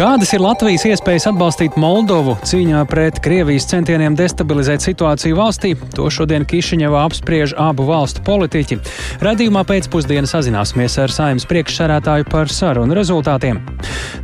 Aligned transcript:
Kādas 0.00 0.30
ir 0.32 0.40
Latvijas 0.40 0.86
iespējas 0.88 1.26
atbalstīt 1.28 1.74
Moldovu 1.76 2.32
cīņā 2.48 2.78
pret 2.88 3.18
Krievijas 3.20 3.66
centieniem 3.68 4.14
destabilizēt 4.16 4.80
situāciju 4.80 5.36
valstī? 5.36 5.74
To 5.92 6.06
šodien 6.08 6.46
Kišiņevā 6.48 7.02
apspriež 7.04 7.52
abu 7.60 7.84
valstu 7.84 8.24
politiķi. 8.24 8.78
Radījumā 9.20 9.60
pēcpusdienā 9.68 10.30
sazināsimies 10.30 10.96
ar 11.04 11.12
saimnes 11.12 11.44
priekšsarētāju 11.50 12.30
par 12.32 12.48
sarunu 12.48 12.96
rezultātiem. 12.96 13.60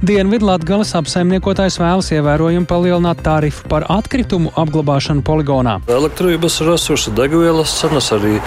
Dienvidlatgales 0.00 0.94
apsaimniekotājs 0.96 1.76
vēlas 1.82 2.08
ievērojami 2.16 2.64
palielināt 2.72 3.20
tarifu 3.26 3.68
par 3.68 3.84
atkritumu 3.92 4.54
apglabāšanu 4.56 5.26
poligonā. 5.28 5.76
Elektrības 5.92 6.56
resursi, 6.64 7.12
degvielas 7.20 7.76
cenas, 7.82 8.08
arī 8.16 8.38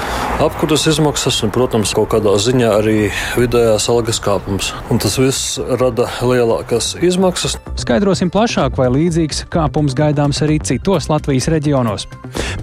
apkuras 0.41 0.87
izmaksas 0.89 1.43
un, 1.45 1.53
protams, 1.53 1.93
kaut 1.93 2.09
kādā 2.15 2.33
ziņā 2.41 2.73
arī 2.81 2.97
vidējās 3.37 3.85
algas 3.93 4.17
kāpums. 4.17 4.73
Un 4.89 5.05
tas 5.05 5.21
viss 5.21 5.61
rada 5.77 6.09
lielākas 6.25 6.95
izmaksas. 6.97 7.18
Skaidrosim 7.79 8.31
plašāk, 8.33 8.77
vai 8.79 8.87
līdzīgs 8.93 9.45
kāpums 9.53 9.95
gaidāms 9.97 10.41
arī 10.45 10.59
citos 10.63 11.09
Latvijas 11.11 11.49
reģionos. 11.51 12.07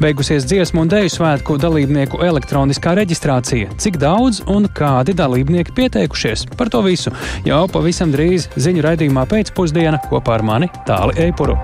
Beigusies 0.02 0.46
dziesmu 0.48 0.84
un 0.84 0.92
dēļu 0.92 1.12
svētku 1.12 1.56
dalībnieku 1.60 2.20
elektroniskā 2.26 2.96
reģistrācija. 2.98 3.70
Cik 3.80 4.00
daudz 4.02 4.42
un 4.52 4.68
kādi 4.76 5.16
dalībnieki 5.16 5.76
pieteikušies? 5.76 6.48
Par 6.56 6.72
to 6.72 6.82
visu 6.86 7.14
jau 7.46 7.64
pavisam 7.72 8.12
drīz 8.14 8.50
ziņu 8.56 8.84
raidījumā 8.88 9.26
pēcpusdienā 9.30 10.04
kopā 10.10 10.38
ar 10.40 10.46
mani 10.46 10.72
Tāli 10.88 11.28
Eipuru. 11.28 11.58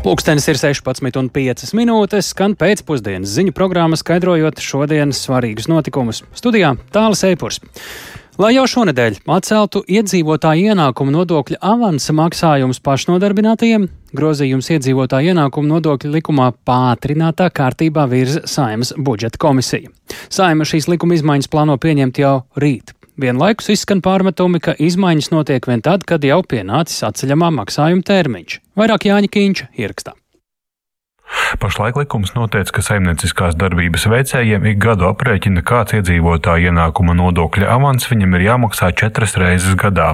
Pūkstens 0.00 0.46
ir 0.48 0.56
16,5 0.56 1.74
minūtes, 1.76 2.30
skan 2.32 2.54
pēcpusdienas 2.56 3.34
ziņu 3.36 3.52
programma, 3.52 3.98
skaidrojot 4.00 4.62
šodienas 4.64 5.18
svarīgus 5.26 5.68
notikumus. 5.68 6.22
Studijā 6.32 6.70
Tālis 6.94 7.20
Eipurs. 7.28 7.60
Lai 8.40 8.54
jau 8.54 8.62
šonadēļ 8.72 9.18
atceltu 9.28 9.82
iedzīvotāju 9.84 10.70
ienākumu 10.72 11.12
nodokļa 11.12 11.58
avansa 11.72 12.14
maksājumus 12.16 12.80
pašnodarbinātajiem, 12.80 13.84
grozījums 14.16 14.70
iedzīvotāju 14.72 15.34
ienākumu 15.34 15.74
nodokļa 15.74 16.14
likumā 16.14 16.46
pātrinātā 16.64 17.50
kārtībā 17.52 18.06
virza 18.08 18.46
Saimas 18.48 18.94
budžeta 18.96 19.42
komisija. 19.42 19.92
Saima 20.32 20.64
šīs 20.64 20.88
likuma 20.88 21.20
izmaiņas 21.20 21.52
plāno 21.52 21.76
pieņemt 21.76 22.22
jau 22.24 22.38
rīt. 22.56 22.96
Vienlaikus 23.20 23.66
izskan 23.74 24.00
pārmetumi, 24.00 24.62
ka 24.64 24.72
izmaiņas 24.80 25.28
notiek 25.34 25.66
vien 25.68 25.82
tad, 25.84 26.06
kad 26.08 26.24
jau 26.24 26.38
pienācis 26.40 27.02
atceļamā 27.04 27.50
maksājuma 27.58 28.06
termiņš. 28.06 28.56
Vairāk 28.80 29.04
Jāņa 29.10 29.28
Kīņša 29.34 29.66
ierakstā. 29.76 30.14
Pašlaik 31.60 31.96
likums 31.98 32.32
noteica, 32.36 32.72
ka 32.76 32.82
saimnieciskās 32.84 33.56
darbības 33.58 34.06
veicējiem 34.10 34.68
ik 34.70 34.78
gadu 34.82 35.08
aprēķina, 35.10 35.64
kāds 35.66 35.96
iedzīvotāja 35.98 36.70
ienākuma 36.70 37.16
nodokļa 37.18 37.68
avans 37.74 38.06
viņam 38.10 38.36
ir 38.38 38.46
jāmaksā 38.46 38.92
četras 38.96 39.34
reizes 39.40 39.74
gadā. 39.80 40.12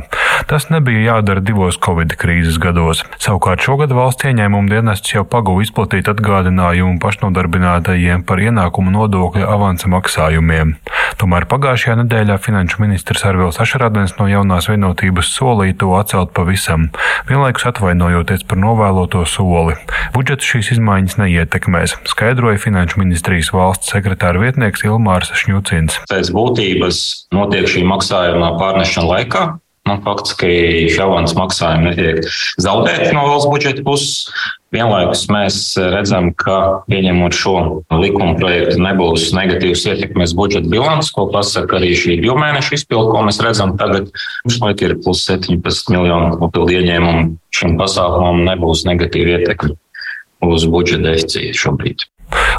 Tas 0.49 0.71
nebija 0.73 1.13
jādara 1.13 1.45
divos 1.45 1.79
Covid 1.83 2.17
krīzes 2.19 2.57
gados. 2.63 3.03
Savukārt 3.23 3.65
šogad 3.65 3.93
valsts 3.97 4.27
ieņēmuma 4.29 4.73
dienests 4.73 5.13
jau 5.13 5.27
paguva 5.29 5.65
izplatīt 5.65 6.09
atgādinājumu 6.13 6.99
pašnodarbinātajiem 7.05 8.25
par 8.27 8.43
ienākuma 8.43 8.95
nodokļa 8.97 9.49
avansa 9.53 9.93
maksājumiem. 9.93 10.77
Tomēr 11.21 11.47
pagājušajā 11.49 11.99
nedēļā 12.03 12.41
finanšu 12.43 12.83
ministrs 12.83 13.23
Arvils 13.29 13.61
Ašarādens 13.63 14.17
no 14.19 14.27
jaunās 14.29 14.67
vienotības 14.69 15.31
solīja 15.37 15.79
to 15.81 15.93
atcelt 15.97 16.35
pavisam, 16.37 16.91
vienlaikus 17.31 17.69
atvainojoties 17.71 18.43
par 18.49 18.61
novēloto 18.61 19.23
soli. 19.31 19.79
Budžets 20.17 20.51
šīs 20.51 20.75
izmaiņas 20.77 21.06
izmaiņas 21.07 21.21
neietekmēs, 21.23 21.95
skaidroja 22.11 22.59
Finanšu 22.59 22.99
ministrijas 22.99 23.53
valsts 23.55 23.93
sekretāra 23.93 24.41
vietnieks 24.43 24.83
Ilmārs 24.87 25.31
Šņucins. 25.39 26.03
Pēc 26.11 26.33
būtības 26.35 26.99
notiek 27.35 27.69
šī 27.71 27.85
maksājuma 27.87 28.57
pārnešana 28.59 29.07
laikā. 29.07 29.45
Nu, 29.87 30.01
faktiski 30.03 30.89
šī 30.91 31.03
avans 31.05 31.37
maksājumi 31.39 31.93
netiek 31.93 32.25
zaudēti 32.59 33.13
no 33.15 33.23
valsts 33.29 33.51
budžeta 33.53 33.85
puses. 33.87 34.27
Vienlaikus 34.75 35.23
mēs 35.31 35.61
redzam, 35.79 36.33
ka 36.35 36.83
pieņemot 36.91 37.37
šo 37.39 37.55
likuma 37.95 38.35
projektu 38.41 38.83
nebūs 38.83 39.29
negatīvas 39.37 39.87
ietekmes 39.87 40.35
budžeta 40.35 40.67
bilants, 40.73 41.13
ko 41.15 41.29
pasaka 41.31 41.79
arī 41.79 41.95
šī 41.95 42.19
divu 42.25 42.35
mēnešu 42.43 42.81
izpildu, 42.81 43.15
ko 43.15 43.23
mēs 43.29 43.39
redzam 43.47 43.77
tagad. 43.79 44.11
Pašlaik 44.43 44.83
ir 44.83 44.99
plus 45.07 45.23
17 45.31 45.95
miljonu 45.95 46.35
papildu 46.43 46.81
ieņēmumu. 46.81 47.27
Šim 47.55 47.79
pasākumam 47.79 48.43
nebūs 48.51 48.83
negatīva 48.91 49.39
ietekme 49.39 49.79
uz 50.45 50.67
budžeta 50.69 51.13
deficītu 51.13 51.63
šobrīd. 51.63 52.07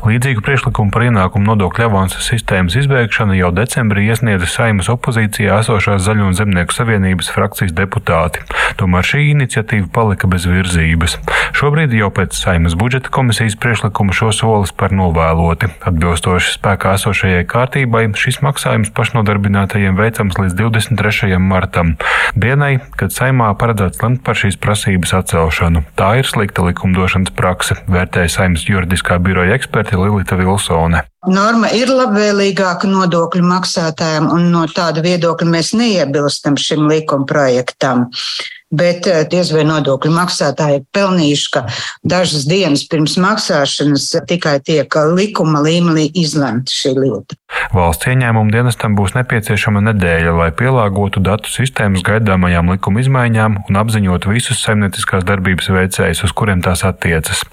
Līdzīgu 0.07 0.43
priekšlikumu 0.45 0.93
par 0.93 1.03
ienākumu 1.07 1.49
nodokļu 1.49 1.83
avansa 1.87 2.21
sistēmas 2.23 2.77
izbeigšanu 2.79 3.35
jau 3.35 3.49
decembrī 3.55 4.05
iesniedza 4.07 4.47
Saimas 4.47 4.87
opozīcijā 4.93 5.57
esošās 5.63 6.05
Zaļo 6.05 6.29
un 6.29 6.37
Zemnieku 6.37 6.75
savienības 6.75 7.31
frakcijas 7.33 7.73
deputāti. 7.75 8.43
Tomēr 8.79 9.07
šī 9.09 9.23
iniciatīva 9.33 9.89
palika 9.91 10.29
bez 10.31 10.45
virzības. 10.47 11.17
Šobrīd 11.57 11.95
jau 11.97 12.07
pēc 12.13 12.37
Saimas 12.37 12.77
budžeta 12.79 13.11
komisijas 13.11 13.57
priekšlikuma 13.59 14.15
šo 14.15 14.29
solis 14.35 14.71
par 14.71 14.93
novēloti. 14.95 15.71
Atbilstoši 15.89 16.53
spēkā 16.55 16.93
esošajai 16.99 17.43
kārtībai, 17.49 18.05
šis 18.15 18.39
maksājums 18.45 18.93
pašnodarbinātajiem 18.95 19.97
veicams 19.97 20.39
līdz 20.39 20.55
23. 20.61 21.41
martam, 21.41 21.95
dienai, 22.37 22.77
kad 22.95 23.11
Saimā 23.15 23.49
paredzēts 23.59 24.03
lemt 24.05 24.23
par 24.23 24.39
šīs 24.39 24.59
prasības 24.61 25.15
atcelšanu. 25.19 25.83
Tā 25.99 26.13
ir 26.21 26.29
slikta 26.29 26.63
likumdošanas 26.69 27.33
prakse, 27.35 27.81
vērtēja 27.91 28.35
Saimas 28.37 28.67
juridiskā 28.69 29.19
biroja 29.23 29.56
eksperte 29.57 29.99
Lilita 29.99 30.37
Vilsone. 30.39 31.03
Norma 31.27 31.71
ir 31.75 31.89
labvēlīgāka 31.91 32.87
nodokļu 32.87 33.43
maksātājiem, 33.43 34.29
un 34.31 34.51
no 34.53 34.63
tāda 34.71 35.03
viedokļa 35.03 35.49
mēs 35.49 35.73
neiebilstam 35.75 36.55
šim 36.61 36.87
likuma 36.87 37.27
projektam 37.27 38.07
bet 38.71 39.07
eh, 39.07 39.23
diez 39.31 39.51
vai 39.55 39.63
nodokļu 39.67 40.11
maksātāji 40.11 40.81
ir 40.81 40.85
pelnījuši, 40.95 41.47
ka 41.53 41.63
dažas 42.07 42.47
dienas 42.49 42.83
pirms 42.89 43.15
maksāšanas 43.21 44.09
tikai 44.27 44.57
tiek 44.65 44.97
likuma 45.15 45.61
līmenī 45.63 46.07
izlemta 46.19 46.73
šī 46.73 46.93
lieta. 46.97 47.37
Valsts 47.75 48.09
ieņēmuma 48.11 48.51
dienestam 48.51 48.97
būs 48.97 49.15
nepieciešama 49.15 49.83
nedēļa, 49.87 50.35
lai 50.35 50.49
pielāgotu 50.55 51.23
datu 51.23 51.51
sistēmas 51.51 52.03
gaidāmajām 52.07 52.73
likuma 52.75 53.03
izmaiņām 53.03 53.61
un 53.69 53.81
apziņotu 53.83 54.35
visus 54.35 54.61
saimnieciskās 54.63 55.27
darbības 55.27 55.71
veicējus, 55.71 56.25
uz 56.27 56.35
kuriem 56.35 56.63
tās 56.65 56.83
attiecas. 56.87 57.45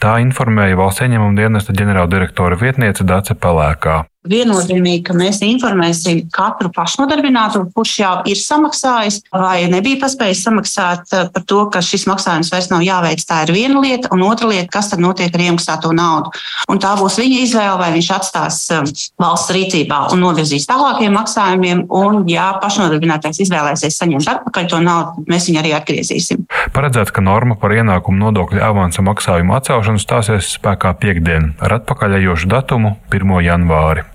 Tā 0.00 0.14
informēja 0.22 0.78
valsts 0.80 1.02
ieņēmuma 1.04 1.36
dienesta 1.36 1.74
ģenerāldirektora 1.76 2.56
vietniece 2.56 3.04
Dace 3.04 3.34
Pelēkā. 3.36 3.98
Viennozīmīgi, 4.28 5.00
ka 5.08 5.14
mēs 5.16 5.38
informēsim 5.40 6.26
katru 6.28 6.68
pašnodarbināto, 6.76 7.62
kurš 7.72 7.92
jau 8.02 8.10
ir 8.28 8.36
samaksājis 8.36 9.22
vai 9.32 9.64
nebija 9.72 9.96
paspējis 10.02 10.42
samaksāt 10.44 11.14
eh, 11.16 11.30
par 11.32 11.46
to, 11.48 11.62
ka 11.72 11.80
šis 11.80 12.04
maksājums 12.10 12.52
vairs 12.52 12.68
nav 12.68 12.84
jāveic. 12.84 13.24
Tā 13.24 13.38
ir 13.46 13.54
viena 13.56 13.80
lieta, 13.80 14.10
un 14.12 14.26
otra 14.26 14.50
lieta, 14.50 14.68
kas 14.74 14.90
tad 14.92 15.00
notiek 15.00 15.32
ar 15.32 15.44
iemaksāto 15.46 15.94
naudu. 15.96 16.34
Un 16.68 16.82
tā 16.84 16.90
būs 17.00 17.16
viņa 17.16 17.38
izvēle, 17.46 17.78
vai 17.80 17.88
viņš 17.96 18.10
atstās 18.18 18.60
eh, 18.76 18.92
valsts 19.24 19.54
rīcībā 19.56 20.02
un 20.12 20.20
novirzīs 20.26 20.68
tālākiem 20.68 21.16
maksājumiem. 21.16 21.86
Un, 21.88 22.20
ja 22.28 22.50
pašnodarbinātais 22.60 23.40
izvēlēsies 23.46 23.96
saņemt 24.04 24.28
atpakaļ 24.34 24.68
to 24.68 24.84
naudu, 24.84 25.16
tad 25.16 25.32
mēs 25.32 25.48
viņu 25.48 25.64
arī 25.64 25.72
atgriezīsim. 25.80 26.44
Paredzēts, 26.76 27.16
ka 27.16 27.24
norma 27.24 27.56
par 27.56 27.72
ienākumu 27.72 28.20
nodokļu 28.26 28.60
avansa 28.68 29.00
maksājumu 29.06 29.56
atcelšanu 29.56 30.04
stāsies 30.04 30.52
spēkā 30.60 30.92
piekdien 31.00 31.54
ar 31.56 31.80
atpakaļējošu 31.80 32.52
datumu 32.52 32.98
1. 33.08 33.38
janvāri. 33.48 34.09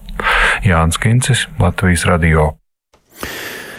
Jānis 0.63 0.99
Kincis, 1.01 1.47
Latvijas 1.59 2.05
radio. 2.05 2.53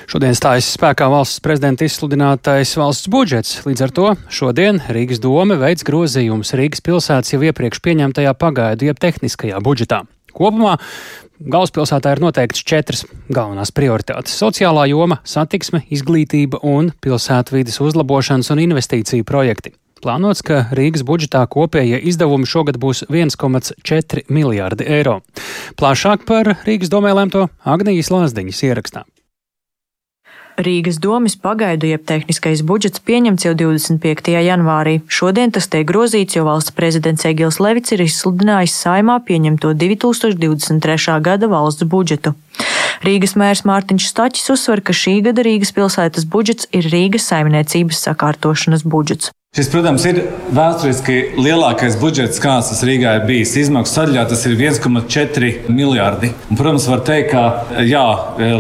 Šodien 0.07 0.37
stājas 0.39 0.69
spēkā 0.77 1.09
valsts 1.11 1.43
prezidenta 1.43 1.87
izsludinātais 1.87 2.77
valsts 2.79 3.09
budžets. 3.11 3.57
Līdz 3.67 3.85
ar 3.87 3.95
to 3.95 4.11
šodien 4.31 4.79
Rīgas 4.95 5.19
doma 5.23 5.57
veids 5.59 5.87
grozījumus 5.87 6.55
Rīgas 6.59 6.85
pilsētas 6.87 7.35
jau 7.35 7.41
iepriekš 7.43 7.83
pieņemtajā 7.83 8.35
pagaidu 8.39 8.87
jeb 8.87 9.01
tehniskajā 9.03 9.59
budžetā. 9.67 10.05
Kopumā 10.37 10.77
galvaspilsētā 11.41 12.13
ir 12.15 12.23
noteikts 12.23 12.63
četras 12.63 13.03
galvenās 13.33 13.73
prioritātes- 13.75 14.37
sociālā 14.43 14.87
joma, 14.89 15.19
satiksme, 15.25 15.83
izglītība 15.91 16.63
un 16.63 16.93
pilsētvidas 17.03 17.81
uzlabošanas 17.81 18.51
un 18.55 18.63
investīciju 18.63 19.25
projekti. 19.25 19.75
Plānots, 20.07 20.39
ka 20.47 20.69
Rīgas 20.71 21.03
budžetā 21.03 21.41
kopējie 21.51 21.99
izdevumi 22.07 22.47
šogad 22.47 22.77
būs 22.79 23.03
1,4 23.11 24.23
miljārdi 24.31 24.87
eiro. 24.87 25.17
Plašāk 25.75 26.23
par 26.29 26.53
Rīgas 26.63 26.93
domē 26.93 27.11
lēmto 27.17 27.49
Agnijas 27.67 28.13
Lāsdiņas 28.15 28.61
ierakstā. 28.69 29.03
Rīgas 30.63 31.01
domas 31.03 31.35
pagaidu 31.37 31.91
jeb 31.91 32.05
tehniskais 32.07 32.63
budžets 32.69 33.03
pieņemts 33.03 33.49
jau 33.49 33.57
25. 33.59 34.31
janvārī. 34.47 35.01
Šodien 35.11 35.51
tas 35.53 35.67
tiek 35.73 35.83
grozīts, 35.91 36.39
jo 36.39 36.47
valsts 36.47 36.77
prezidents 36.77 37.27
Egils 37.27 37.59
Levits 37.59 37.93
ir 37.97 38.05
izsludinājis 38.07 38.79
saimā 38.87 39.19
pieņemto 39.27 39.75
2023. 39.75 41.19
gada 41.27 41.51
valsts 41.51 41.83
budžetu. 41.83 42.37
Rīgas 43.03 43.35
mērs 43.35 43.67
Mārtiņš 43.67 44.07
Staķis 44.15 44.55
uzsver, 44.55 44.85
ka 44.87 44.95
šī 44.95 45.19
gada 45.27 45.43
Rīgas 45.43 45.75
pilsētas 45.75 46.31
budžets 46.31 46.71
ir 46.71 46.87
Rīgas 46.95 47.27
saimniecības 47.27 48.07
sakārtošanas 48.07 48.87
budžets. 48.87 49.35
Šis, 49.57 49.71
protams, 49.73 50.03
ir 50.05 50.19
vēsturiski 50.53 51.15
lielākais 51.41 51.95
budžets, 51.97 52.37
kāds 52.45 52.67
tas 52.69 52.83
Rīgā 52.85 53.15
ir 53.17 53.23
bijis. 53.25 53.55
Izmaksu 53.57 53.95
sadaļā 53.95 54.27
tas 54.29 54.43
ir 54.45 54.53
1,4 54.59 55.71
miljardi. 55.73 56.29
Un, 56.51 56.59
protams, 56.59 56.85
var 56.93 57.01
teikt, 57.07 57.31
ka 57.33 57.81
jā, 57.81 58.03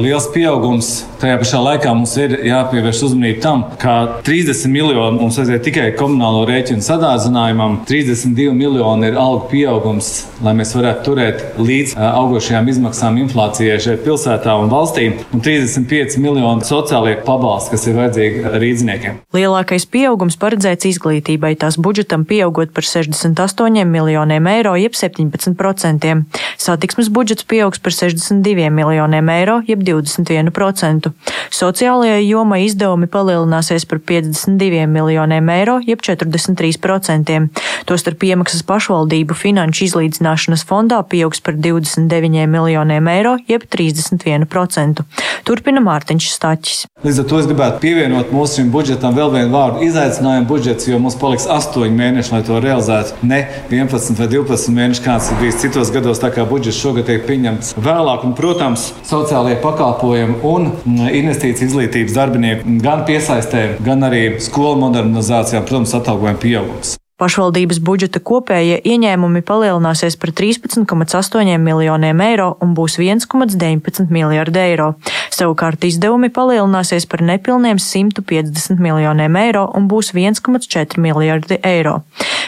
liels 0.00 0.30
pieaugums. 0.32 0.94
Tajā 1.20 1.36
pašā 1.42 1.60
laikā 1.60 1.92
mums 1.96 2.14
ir 2.20 2.32
jāpievērš 2.48 3.02
uzmanība 3.10 3.42
tam, 3.44 3.64
ka 3.80 3.96
30 4.24 4.72
miljoni 4.72 5.20
mums 5.20 5.36
aiziet 5.40 5.66
tikai 5.68 5.90
komunālo 5.96 6.46
rēķinu 6.48 6.84
sadārdzinājumam, 6.84 7.76
32 7.88 8.56
miljoni 8.56 9.10
ir 9.10 9.20
algu 9.20 9.50
pieaugums, 9.52 10.10
lai 10.44 10.56
mēs 10.56 10.72
varētu 10.76 11.04
turēt 11.10 11.60
līdz 11.60 11.92
augošajām 12.06 12.72
izmaksām 12.72 13.20
inflācijai 13.20 13.76
šeit 13.84 14.04
pilsētā 14.04 14.56
un 14.60 14.72
valstī, 14.72 15.10
un 15.28 15.44
35 15.44 16.16
miljoni 16.24 16.68
sociālie 16.68 17.16
pabalsti, 17.28 17.76
kas 17.76 17.88
ir 17.88 18.00
vajadzīgi 18.00 18.56
rīzniekiem. 18.64 19.22
Lielākais 19.36 19.88
pieaugums 19.92 20.40
paredzēts 20.40 20.85
izglītībai, 20.90 21.54
tās 21.60 21.76
budžetam 21.82 22.24
pieaugot 22.28 22.72
par 22.76 22.86
68 22.86 23.84
miljoniem 23.90 24.46
eiro, 24.50 24.74
jeb 24.78 24.96
17%. 24.96 26.12
Satiksmes 26.56 27.10
budžets 27.12 27.44
pieaugs 27.44 27.82
par 27.82 27.92
62 27.92 28.70
miljoniem 28.70 29.28
eiro, 29.34 29.60
jeb 29.68 29.82
21%. 29.86 31.12
Sociālajai 31.54 32.22
jomai 32.26 32.62
izdevumi 32.66 33.08
palielināsies 33.10 33.86
par 33.88 34.00
52 34.12 34.86
miljoniem 34.90 35.50
eiro, 35.54 35.78
jeb 35.86 36.02
43%. 36.04 37.40
Tostarp 37.86 38.26
iemaksas 38.26 38.64
pašvaldību 38.66 39.36
finanšu 39.38 39.86
izlīdzināšanas 39.86 40.66
fondā 40.66 41.02
pieaugs 41.06 41.42
par 41.44 41.54
29 41.54 42.46
miljoniem 42.50 43.08
eiro, 43.12 43.36
jeb 43.48 43.66
31%. 43.70 45.04
Turpina 45.46 45.82
Mārtiņš 45.84 46.30
Staķis. 46.34 46.84
Līdz 47.06 47.22
ar 47.22 47.28
to 47.30 47.38
es 47.38 47.46
gribētu 47.46 47.82
pievienot 47.84 48.32
mūsu 48.34 48.64
budžetam 48.72 49.14
vēl 49.16 49.30
vienu 49.34 49.52
vārdu- 49.52 49.84
izaicinājumu 49.88 50.48
budžetu 50.50 50.75
budžets, 50.76 50.88
jo 50.88 50.98
mums 50.98 51.16
paliks 51.16 51.46
8 51.48 51.90
mēneši, 51.96 52.32
lai 52.32 52.42
to 52.44 52.60
realizētu. 52.60 53.16
Ne 53.22 53.40
11 53.70 54.18
vai 54.18 54.28
12 54.28 54.74
mēneši, 54.76 55.04
kāds 55.04 55.30
ir 55.30 55.40
bijis 55.40 55.60
citos 55.62 55.92
gados, 55.92 56.20
tā 56.20 56.30
kā 56.34 56.44
budžets 56.48 56.80
šogad 56.80 57.06
tiek 57.06 57.24
pieņemts 57.26 57.76
vēlāk. 57.78 58.26
Un, 58.26 58.34
protams, 58.36 58.92
sociālajie 59.06 59.60
pakalpojumi 59.62 60.38
un 60.44 60.70
mm, 60.72 61.08
investīcijas 61.22 61.70
izglītības 61.70 62.16
darbinieku 62.16 62.76
gan 62.82 63.06
piesaistē, 63.08 63.78
gan 63.80 64.04
arī 64.06 64.38
skolu 64.40 64.78
modernizācijā, 64.86 65.64
protams, 65.64 65.96
atalgojuma 65.96 66.40
pieaugums. 66.42 66.96
Pašvaldības 67.16 67.78
budžeta 67.80 68.20
kopējie 68.20 68.74
ieņēmumi 68.92 69.40
palielināsies 69.48 70.18
par 70.20 70.34
13,8 70.36 71.54
miljoniem 71.64 72.18
eiro 72.20 72.50
un 72.60 72.74
būs 72.76 72.98
1,19 73.00 74.10
miljardi 74.12 74.60
eiro. 74.60 74.90
Savukārt 75.32 75.86
izdevumi 75.88 76.28
palielināsies 76.28 77.08
par 77.08 77.24
nepilniem 77.24 77.80
150 77.80 78.84
miljoniem 78.84 79.38
eiro 79.40 79.64
un 79.78 79.88
būs 79.88 80.12
1,4 80.12 81.00
miljardi 81.00 81.56
eiro. 81.64 82.02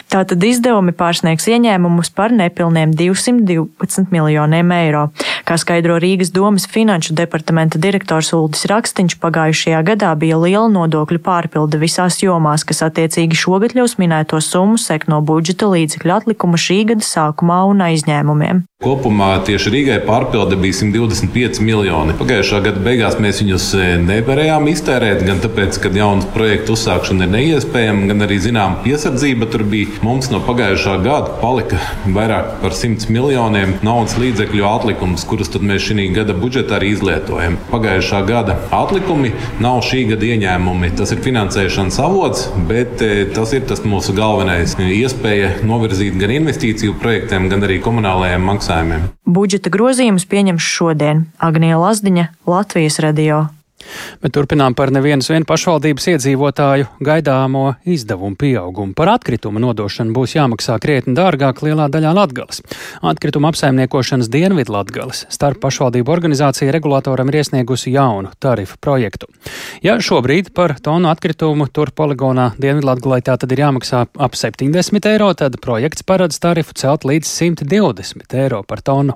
Tātad 0.09 0.45
izdevumi 0.45 0.93
pārsniegs 0.93 1.49
ieņēmumus 1.49 2.13
par 2.13 2.29
nepilniem 2.33 2.93
212 2.93 4.13
miljoniem 4.13 4.71
eiro. 4.77 5.07
Kā 5.49 5.55
skaidro 5.57 5.95
Rīgas 5.97 6.29
domas 6.29 6.67
finanšu 6.69 7.15
departamenta 7.17 7.79
direktors 7.81 8.27
Uldis 8.37 8.67
Rakstiņš, 8.69 9.15
pagājušajā 9.23 9.79
gadā 9.87 10.11
bija 10.13 10.37
liela 10.37 10.67
nodokļu 10.69 11.23
pārpilde 11.25 11.81
visās 11.81 12.19
jomās, 12.21 12.61
kas 12.69 12.83
attiecīgi 12.85 13.41
šogad 13.47 13.73
ļaus 13.73 13.97
minētos 13.97 14.53
summu 14.53 14.77
sek 14.77 15.09
no 15.09 15.23
budžeta 15.25 15.73
līdzekļu 15.73 16.19
atlikuma 16.19 16.61
šī 16.69 16.83
gada 16.93 17.13
sākumā 17.13 17.63
un 17.71 17.81
aizņēmumiem. 17.89 18.67
Kopumā 18.79 19.33
tieši 19.43 19.73
Rīgai 19.73 19.97
pārpilde 20.05 20.55
bija 20.55 20.77
125 20.77 21.57
miljoni. 21.67 22.13
Pagājušā 22.15 22.61
gada 22.63 22.79
beigās 22.79 23.17
mēs 23.19 23.41
viņus 23.41 23.65
e, 23.75 23.87
nevarējām 24.05 24.69
iztērēt, 24.71 25.25
gan 25.27 25.41
tāpēc, 25.43 25.75
ka 25.83 25.91
jaunu 25.91 26.23
projektu 26.31 26.77
uzsākšana 26.77 27.27
ir 27.27 27.33
neiespējama, 27.33 28.07
gan 28.07 28.23
arī 28.23 28.37
zinām 28.39 28.77
piesardzība 28.85 29.49
tur 29.51 29.65
bija. 29.67 29.97
Mums 30.05 30.31
no 30.31 30.39
pagājušā 30.47 30.93
gada 31.03 31.35
palika 31.41 31.81
vairāk 32.05 32.53
par 32.61 32.77
100 32.77 33.11
miljoniem 33.11 33.75
naudas 33.83 34.15
līdzekļu 34.21 34.69
atlikums, 34.69 35.27
kurus 35.39 35.63
mēs 35.63 35.85
šī 35.87 36.07
gada 36.13 36.33
budžetā 36.35 36.77
arī 36.77 36.91
izlietojam. 36.93 37.57
Pagājušā 37.71 38.19
gada 38.27 38.57
atlikumi 38.75 39.31
nav 39.63 39.81
šī 39.87 40.03
gada 40.11 40.27
ieņēmumi. 40.27 40.91
Tas 40.99 41.13
ir 41.15 41.21
finansēšanas 41.23 41.99
avots, 42.03 42.47
bet 42.69 43.01
e, 43.05 43.25
tas 43.35 43.53
ir 43.55 43.63
tas 43.69 43.83
mūsu 43.87 44.15
galvenais 44.17 44.75
iespēja 44.79 45.61
novirzīt 45.63 46.17
gan 46.19 46.33
investīciju 46.35 46.97
projektiem, 46.99 47.47
gan 47.51 47.63
arī 47.67 47.79
komunālajiem 47.83 48.43
maksājumiem. 48.51 49.07
Budžeta 49.29 49.71
grozījumus 49.71 50.27
pieņems 50.29 50.65
šodien 50.75 51.29
Agnija 51.39 51.79
Lazdiņa, 51.79 52.27
Latvijas 52.49 52.99
radio. 53.05 53.47
Bet 54.23 54.33
turpinām 54.35 54.75
par 54.77 54.91
nevienas 54.93 55.29
vien 55.31 55.45
pašvaldības 55.47 56.07
iedzīvotāju 56.13 56.87
gaidāmo 57.05 57.65
izdevumu 57.87 58.37
pieaugumu. 58.39 58.95
Par 58.97 59.13
atkritumu 59.15 59.61
nodošanu 59.63 60.13
būs 60.15 60.35
jāmaksā 60.37 60.77
krietni 60.83 61.15
dārgāk 61.17 61.63
lielā 61.65 61.89
daļā 61.91 62.13
Latgales. 62.15 62.61
Atkrituma 63.05 63.51
apsaimniekošanas 63.53 64.29
dienvidu 64.31 64.73
Latgales 64.75 65.25
starp 65.33 65.61
pašvaldību 65.63 66.13
organizācija 66.13 66.73
regulātoram 66.75 67.31
ir 67.31 67.39
iesniegusi 67.41 67.93
jaunu 67.95 68.33
tarifu 68.39 68.77
projektu. 68.81 69.29
Ja 69.85 69.97
šobrīd 70.03 70.51
par 70.55 70.75
tonu 70.83 71.09
atkritumu 71.11 71.69
tur 71.73 71.93
poligonā 71.95 72.51
dienvidu 72.59 72.89
Latgalē 72.89 73.21
tā 73.25 73.37
tad 73.39 73.51
ir 73.55 73.63
jāmaksā 73.63 74.05
ap 74.19 74.37
70 74.37 75.09
eiro, 75.11 75.31
tad 75.37 75.59
projekts 75.63 76.03
paredz 76.03 76.39
tarifu 76.41 76.75
celt 76.79 77.07
līdz 77.07 77.29
120 77.29 78.37
eiro 78.39 78.63
par 78.67 78.83
tonu. 78.85 79.15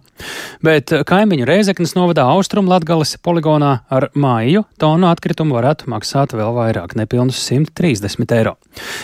Bet 0.63 0.93
kaimiņu 1.07 1.47
Rēzeknas 1.49 1.95
novadā 1.97 2.27
Austrum 2.31 2.69
Latgales 2.71 3.15
poligonā 3.23 3.75
ar 3.91 4.09
māju 4.15 4.62
tonu 4.81 5.09
atkritumu 5.09 5.57
varētu 5.57 5.89
maksāt 5.93 6.35
vēl 6.37 6.53
vairāk, 6.55 6.95
nepilnus 6.99 7.41
130 7.47 8.35
eiro. 8.37 8.55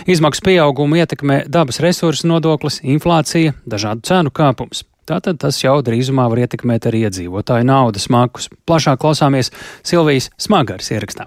Izmaksu 0.09 0.45
pieaugumu 0.45 0.99
ietekmē 1.01 1.41
dabas 1.47 1.81
resursu 1.83 2.29
nodoklis, 2.31 2.81
inflācija, 2.83 3.55
dažādu 3.69 4.07
cenu 4.09 4.33
kāpums. 4.33 4.85
Tātad 5.09 5.39
tas 5.41 5.57
jau 5.63 5.79
drīzumā 5.81 6.27
var 6.29 6.43
ietekmēt 6.45 6.85
arī 6.85 7.07
iedzīvotāju 7.07 7.65
naudas 7.65 8.05
makus. 8.13 8.51
Plašāk 8.69 9.01
klausāmies 9.01 9.49
Silvijas 9.81 10.29
Smagaras 10.37 10.91
ierakstā. 10.93 11.25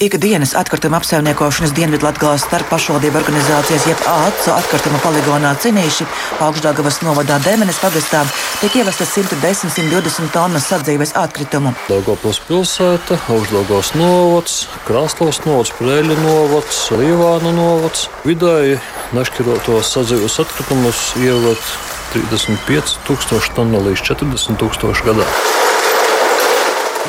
Ikdienas 0.00 0.54
atkrituma 0.56 0.96
apsaimniekošanas 0.96 1.74
Dienvidlatgales 1.76 2.46
starp 2.46 2.70
pašvaldību 2.72 3.18
organizācijas, 3.20 3.82
jeb 3.84 4.00
AACO 4.08 4.54
atkrituma 4.54 4.96
poligonā 5.04 5.50
Cinīši, 5.60 6.06
Augšdāgavas 6.40 7.02
novadā 7.04 7.36
Demenes 7.44 7.76
pagastā, 7.82 8.22
tiek 8.62 8.78
ievestas 8.80 9.12
110-120 9.18 10.32
tonnas 10.32 10.70
sadzīves 10.72 11.12
atkritumu. 11.20 11.74
Daugavpils 11.90 12.40
pilsēta, 12.48 13.20
Augšdāgavas 13.28 13.92
novads, 14.00 14.54
Krāslavas 14.88 15.42
novads, 15.44 15.74
Prēļa 15.76 16.16
novads, 16.24 16.80
Līvāna 16.96 17.52
novads. 17.60 18.08
Vidēji 18.24 18.80
nešķirotos 19.12 19.92
sadzīves 19.98 20.40
atkritumus 20.46 21.10
ieved 21.20 21.60
35 22.16 23.02
tūkstoši 23.04 23.52
tonu 23.60 23.84
līdz 23.90 24.08
40 24.14 24.64
tūkstoši 24.64 25.12
gadā. 25.12 25.28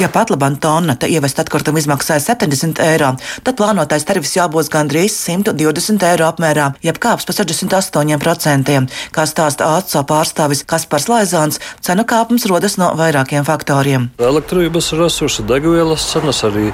Ja 0.02 0.08
pat 0.10 0.32
labā 0.34 0.48
tonna 0.58 0.96
ievest 1.06 1.38
atkritumu 1.38 1.78
izmaksāja 1.78 2.24
70 2.24 2.80
eiro, 2.82 3.12
tad 3.46 3.58
plānotais 3.60 4.02
tarifs 4.10 4.32
jābūt 4.34 4.72
gandrīz 4.74 5.14
120 5.14 6.02
eiro 6.08 6.26
apmērā, 6.26 6.72
jeb 6.82 6.98
kāps 6.98 7.28
pa 7.30 7.36
68%. 7.38 8.80
Kā 9.14 9.26
stāsta 9.30 9.68
ACO 9.76 10.02
pārstāvis 10.10 10.64
Kaspars 10.66 11.06
Laizāns, 11.12 11.62
cenu 11.86 12.06
kāpums 12.10 12.48
rodas 12.50 12.80
no 12.82 12.88
vairākiem 12.98 13.46
faktoriem. 13.46 14.08
Elektrības 14.18 14.90
resursi, 14.98 15.46
degvielas 15.46 16.08
cenas, 16.10 16.42
arī 16.50 16.72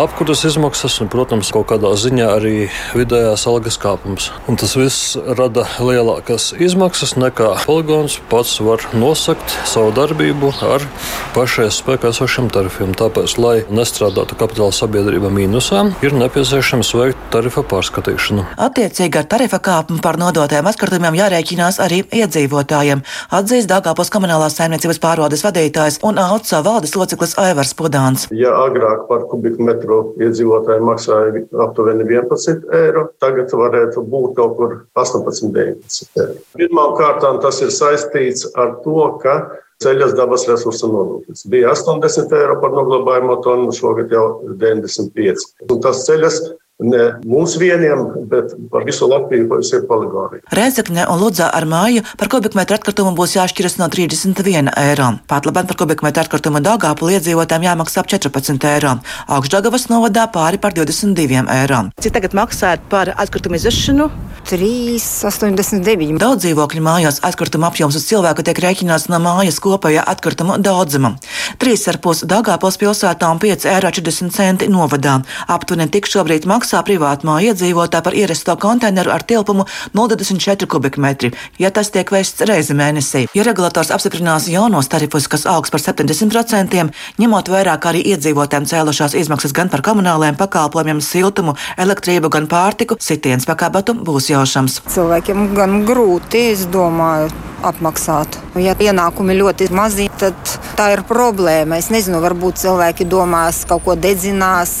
apkuras 0.00 0.46
izmaksas 0.48 0.96
un, 1.04 1.12
protams, 1.12 1.52
kaut 1.52 1.68
kādā 1.74 1.92
ziņā 2.00 2.30
arī 2.38 2.54
vidējās 2.96 3.44
algas 3.52 3.76
kāpums. 3.82 4.30
Un 4.48 4.56
tas 4.56 4.72
viss 4.80 5.18
rada 5.36 5.66
lielākas 5.84 6.54
izmaksas 6.56 7.18
nekā 7.20 7.52
poligons 7.68 8.16
pats 8.32 8.56
var 8.64 8.88
nosakt 8.96 9.52
savu 9.68 9.92
darbību 10.00 10.54
ar 10.64 10.88
pašais 11.36 11.84
spēkā 11.84 12.14
esošiem 12.16 12.48
tarifiem 12.48 12.69
tarifiem. 12.70 12.94
Tāpēc, 12.94 13.34
lai 13.38 13.64
nestrādātu 13.70 14.36
kapitāla 14.38 14.72
sabiedrība 14.72 15.30
mīnusā, 15.32 15.92
ir 16.02 16.14
nepieciešams 16.14 16.92
veikt 16.94 17.18
tarifa 17.32 17.62
pārskatīšanu. 17.62 18.44
Attiecīgi 18.60 19.18
ar 19.18 19.26
tarifa 19.26 19.58
kāpumu 19.58 20.00
par 20.02 20.18
nodotiem 20.18 20.66
atkritumiem 20.66 21.16
jārēķinās 21.18 21.80
arī 21.80 22.02
iedzīvotājiem, 22.04 23.02
atzīst 23.30 23.70
Dāngāpils 23.70 24.10
komunālās 24.12 24.56
saimniecības 24.58 25.00
pārvaldes 25.02 25.44
vadītājs 25.44 26.00
un 26.06 26.18
AUCA 26.18 26.62
valdes 26.64 26.94
loceklis 26.96 27.36
Aivars 27.38 27.74
Pudāns. 27.74 28.28
Ja 28.30 28.54
agrāk 28.66 29.06
par 29.08 29.26
kubikmetru 29.30 30.14
iedzīvotāji 30.20 30.84
maksāja 30.84 31.44
aptuveni 31.66 32.06
11 32.06 32.68
eiro, 32.82 33.08
tagad 33.22 33.50
varētu 33.50 34.04
būt 34.06 34.36
kaut 34.38 34.56
kur 34.58 34.76
18, 34.98 35.50
19 35.56 36.20
eiro. 36.20 36.38
Pirmkārt, 36.58 37.26
tas 37.42 37.60
ir 37.64 37.74
saistīts 37.74 38.46
ar 38.58 38.78
to, 38.84 39.02
ka 39.22 39.40
ceļas 39.80 40.14
dabas 40.18 40.46
resursu 40.48 40.90
nodoklis. 40.92 41.44
Bija 41.50 41.72
80 41.72 42.34
eiro 42.36 42.58
par 42.62 42.74
noglabājumu 42.76 43.38
tonu, 43.44 43.70
šogad 43.76 44.12
jau 44.12 44.24
95. 44.60 45.46
Un 45.68 45.80
tas 45.84 46.04
ceļas 46.08 46.40
ne 46.80 47.04
mums 47.26 47.56
vieniem, 47.60 48.04
bet 48.30 48.54
par 48.70 48.84
visu 48.88 49.08
Latviju 49.10 49.48
visiem 49.50 49.86
poligoniem. 49.88 50.42
Rēzekne 50.54 51.06
un 51.10 51.20
Ludzā 51.20 51.50
ar 51.52 51.66
māju 51.68 52.04
par 52.18 52.30
kubikmetru 52.32 52.78
atkritumu 52.78 53.12
būs 53.18 53.36
jāšķiras 53.36 53.78
no 53.80 53.88
31 53.92 54.72
eiro. 54.80 55.10
Pat 55.30 55.48
labāk 55.48 55.70
par 55.70 55.80
kubikmetru 55.82 56.24
atkritumu 56.24 56.62
Dāngāpu 56.64 57.10
iedzīvotājiem 57.16 57.68
jāmaksā 57.68 58.04
ap 58.04 58.10
14 58.12 58.68
eiro. 58.72 58.96
Augšdagavas 59.28 59.88
novadā 59.92 60.26
pāri 60.32 60.60
par 60.62 60.74
22 60.76 61.44
eiro. 61.60 61.84
Cik 62.00 62.16
tagad 62.16 62.36
maksājat 62.38 62.88
par 62.92 63.12
atkritumu 63.16 63.60
izvešanu? 63.60 64.10
3,89. 64.50 66.16
Daudz 66.20 66.46
dzīvokļu 66.46 66.82
mājās 66.82 67.20
atkrituma 67.26 67.68
apjoms 67.68 67.98
uz 67.98 68.06
cilvēku 68.08 68.44
tiek 68.46 68.58
rēķināts 68.64 69.10
no 69.12 69.20
mājas 69.22 69.60
kopējā 69.62 70.02
atkrituma 70.08 70.56
daudzuma. 70.58 71.12
3,5 71.60 72.24
Dāngāpils 72.30 72.80
pilsētā 72.80 73.28
un 73.30 73.42
5,40 73.42 74.40
eiro 74.40 74.72
novadā. 74.72 75.20
Aptuveni 75.50 75.90
tik 75.92 76.08
šobrīd 76.10 76.48
maksā 76.48 76.69
privātmā 76.86 77.40
iedzīvotāji 77.50 78.06
par 78.06 78.16
ierasto 78.16 78.54
konteineru 78.60 79.12
ar 79.14 79.24
tilpumu 79.26 79.66
0,24 79.96 80.68
kubikmetri, 80.70 81.32
ja 81.58 81.70
tas 81.74 81.90
tiek 81.90 82.10
vests 82.14 82.46
reizi 82.48 82.76
mēnesī. 82.78 83.26
Ja 83.34 83.44
regulators 83.46 83.90
apstiprinās 83.94 84.48
jaunos 84.52 84.88
tarifus, 84.92 85.28
kas 85.30 85.46
augs 85.50 85.74
par 85.74 85.82
70%, 85.82 86.86
ņemot 87.20 87.52
vērā, 87.52 87.76
arī 87.90 88.04
iedzīvotājiem 88.14 88.68
cēlušās 88.70 89.16
izmaksas 89.18 89.54
gan 89.56 89.70
par 89.72 89.82
komunālajiem 89.86 90.38
pakalpojumiem, 90.38 91.02
siltumu, 91.04 91.56
elektrību, 91.80 92.30
gan 92.32 92.46
pārtiku, 92.50 92.98
sitiens 93.02 93.48
pakāpatu 93.48 93.98
būs 94.06 94.30
jaušams. 94.30 94.82
Cilvēkiem 94.94 95.50
gan 95.58 95.80
grūti, 95.88 96.50
es 96.54 96.66
domāju, 96.70 97.32
apmaksāt. 97.66 98.38
Ja 98.60 98.74
ienākumi 98.80 99.36
ļoti 99.38 99.68
mazi, 99.74 100.08
tad 100.20 100.36
tā 100.78 100.90
ir 100.94 101.02
problēma. 101.08 101.78
Es 101.80 101.90
nezinu, 101.92 102.20
varbūt 102.24 102.60
cilvēki 102.62 103.06
domās, 103.10 103.62
kaut 103.68 103.84
ko 103.86 103.96
dedzinās. 103.98 104.72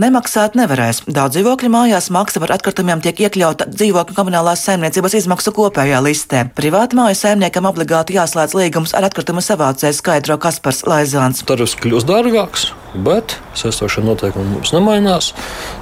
Nemaksāt 0.00 0.56
nevarēs. 0.58 1.02
Daudz 1.10 1.34
dzīvokļu 1.34 1.68
mājās 1.74 2.06
maksa 2.14 2.38
par 2.38 2.52
atkritumiem 2.54 3.00
tiek 3.02 3.18
iekļauta 3.24 3.66
dzīvokļu 3.72 4.14
komunālās 4.14 4.60
saimniecības 4.62 5.16
izmaksu 5.18 5.50
kopējā 5.56 5.98
listē. 6.04 6.44
Privātu 6.54 7.00
māju 7.00 7.18
saimniekam 7.18 7.66
obligāti 7.66 8.14
jāslēdz 8.14 8.54
līgums 8.54 8.94
ar 8.94 9.08
atkritumu 9.08 9.42
savācēju, 9.42 9.96
skaidro 9.96 10.38
Kaspars 10.38 10.84
Laizāns. 10.86 11.42
Tarifs 11.48 11.74
kļūst 11.82 12.06
dārgāks, 12.06 12.68
bet 12.94 13.40
saistošie 13.58 14.04
noteikumi 14.06 14.54
mums 14.54 14.70
nemainās. 14.76 15.32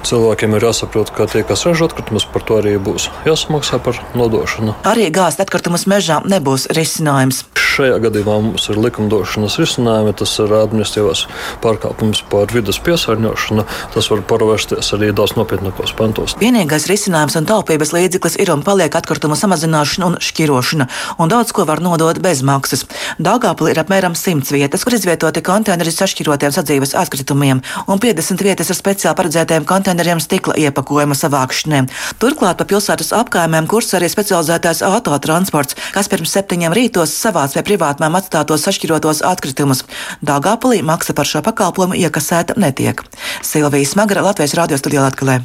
Cilvēkiem 0.09 0.57
ir 0.57 0.65
jāsaprot, 0.71 1.13
ka 1.13 1.29
tie, 1.29 1.45
kas 1.45 1.67
ražo 1.67 1.91
atkritumus, 1.91 2.25
par 2.25 2.47
to 2.49 2.57
arī 2.63 2.73
būs 2.81 3.11
jāsamaksā 3.29 3.77
par 3.85 4.01
nodošanu. 4.17 4.79
Arī 4.89 5.11
gāzt 5.13 5.45
atkritumus 5.45 5.85
mežā 5.91 6.23
nebūs 6.25 6.71
risinājums. 6.73 7.43
Šajā 7.59 7.99
gadījumā 8.01 8.39
mums 8.43 8.65
ir 8.71 8.79
likumdošanas 8.81 9.59
risinājumi, 9.61 10.15
tas 10.17 10.33
ir 10.41 10.51
administratīvās 10.57 11.27
pārkāpums 11.63 12.25
par 12.31 12.49
vidas 12.51 12.81
piesārņošanu. 12.83 13.63
Tas 13.93 14.09
var 14.11 14.25
paravērsties 14.33 14.89
arī 14.97 15.13
daudz 15.19 15.35
nopietnākos 15.37 15.93
pantos. 15.97 16.35
Vienīgais 16.39 16.87
risinājums 16.89 17.35
un 17.39 17.47
taupības 17.49 17.91
līdzeklis 17.95 18.37
ir 18.39 18.51
un 18.53 18.63
paliek 18.65 18.93
atkritumu 18.95 19.35
samazināšana 19.39 20.07
un 20.07 20.17
šķirošana, 20.23 20.87
un 21.19 21.31
daudz 21.31 21.51
ko 21.55 21.65
var 21.67 21.83
nodot 21.83 22.21
bez 22.23 22.41
maksas. 22.45 22.85
Dāngāpulī 23.19 23.73
ir 23.73 23.81
apmēram 23.83 24.15
100 24.15 24.53
vietas, 24.55 24.85
kur 24.85 24.95
izvietoti 24.95 25.43
konteineri 25.45 25.91
sašķirotiem 25.93 26.53
sadzīves 26.55 26.95
atkritumiem, 26.99 27.63
un 27.87 28.01
50 28.01 28.45
vietas 28.45 28.71
ar 28.71 28.79
speciāli 28.79 29.17
paredzētiem 29.19 29.67
konteineriem 29.69 30.21
stikla 30.23 30.55
iepakojuma 30.59 31.17
savākšanai. 31.17 31.83
Turklāt 32.21 32.59
pa 32.61 32.67
pilsētas 32.69 33.11
apkaimēm 33.19 33.67
kurs 33.69 33.91
arī 33.97 34.09
specializētais 34.11 34.83
autotransports, 34.87 35.77
kas 35.95 36.11
pirms 36.11 36.33
septiņiem 36.37 36.75
rītos 36.75 37.15
savāc 37.15 37.57
pie 37.57 37.65
privātmēm 37.71 38.17
atstātos 38.19 38.63
sašķirotos 38.67 39.23
atkritumus. 39.27 39.83
Dāngāpulī 40.25 40.81
maksa 40.85 41.15
par 41.17 41.27
šo 41.29 41.43
pakalpojumu 41.45 41.97
iekasēta 41.99 42.55
netiek. 42.59 43.03
Silvija 43.45 43.87
Smagra, 43.89 44.23
Latvijas 44.25 44.55
radio 44.59 44.79
studijā 44.79 45.08
Latvijā. 45.09 45.41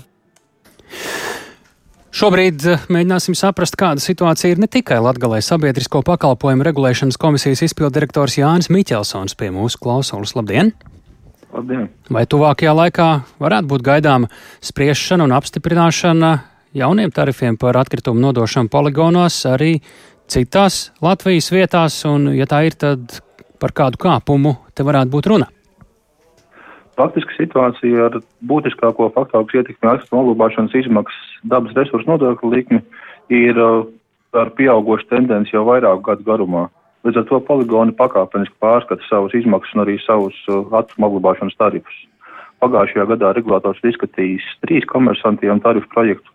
Šobrīd 2.14 2.62
mēģināsim 2.94 3.34
saprast, 3.34 3.74
kāda 3.74 4.02
situācija 4.02 4.54
ir 4.54 4.60
ne 4.62 4.68
tikai 4.70 5.00
Latvijā. 5.02 5.40
Sabiedrisko 5.42 6.04
pakalpojumu 6.06 6.66
regulēšanas 6.68 7.18
komisijas 7.18 7.64
izpildirektors 7.66 8.36
Jānis 8.38 8.70
Miķelsons 8.70 9.34
pie 9.34 9.50
mūsu 9.54 9.80
klausulas. 9.82 10.36
Labdien! 10.38 10.70
Labdien! 11.54 11.88
Vai 12.14 12.22
tuvākajā 12.30 12.74
laikā 12.78 13.08
varētu 13.42 13.70
būt 13.72 13.86
gaidāma 13.88 14.30
spriešana 14.62 15.26
un 15.26 15.34
apstiprināšana 15.34 16.30
jauniem 16.78 17.10
tarifiem 17.14 17.58
par 17.58 17.80
atkritumu 17.82 18.22
nodošanu 18.22 18.70
poligonos 18.70 19.40
arī 19.50 19.80
citās 20.30 20.92
Latvijas 21.02 21.50
vietās, 21.50 21.98
un, 22.06 22.30
ja 22.38 22.46
tā 22.46 22.62
ir, 22.68 22.78
tad 22.78 23.18
par 23.58 23.74
kādu 23.74 23.98
kāpumu 24.06 24.58
te 24.74 24.86
varētu 24.86 25.10
būt 25.16 25.32
runa? 25.34 25.50
Faktiski 26.94 27.34
situācija 27.36 28.06
ar 28.08 28.20
būtiskāko 28.46 29.08
faktoru, 29.14 29.48
kas 29.48 29.62
ietekmē 29.62 29.90
atkrituma 29.90 30.22
noglabāšanas 30.22 30.76
izmaksas 30.78 31.32
dabas 31.50 31.74
resursu 31.74 32.06
nodokļu 32.10 32.50
likmi, 32.52 32.80
ir 33.34 33.58
uh, 33.58 33.82
ar 34.38 34.52
pieaugošu 34.58 35.08
tendenci 35.10 35.56
jau 35.56 35.64
vairāku 35.66 36.04
gadu 36.06 36.26
garumā. 36.28 36.68
Līdz 37.04 37.20
ar 37.20 37.26
to 37.28 37.40
poligoni 37.48 37.92
pakāpeniski 37.98 38.56
pārskata 38.62 39.04
savus 39.08 39.34
izmaksas 39.36 39.74
un 39.74 39.84
arī 39.84 39.98
savus 40.04 40.38
uh, 40.46 40.62
atkrituma 40.70 41.08
noglabāšanas 41.08 41.58
tarifus. 41.58 41.98
Pagājušajā 42.62 43.08
gadā 43.10 43.34
regulators 43.36 43.82
ir 43.82 43.90
izskatījis 43.90 44.46
trīs 44.64 44.86
komersantiem 44.88 45.60
tarifu 45.64 45.90
projektu. 45.92 46.30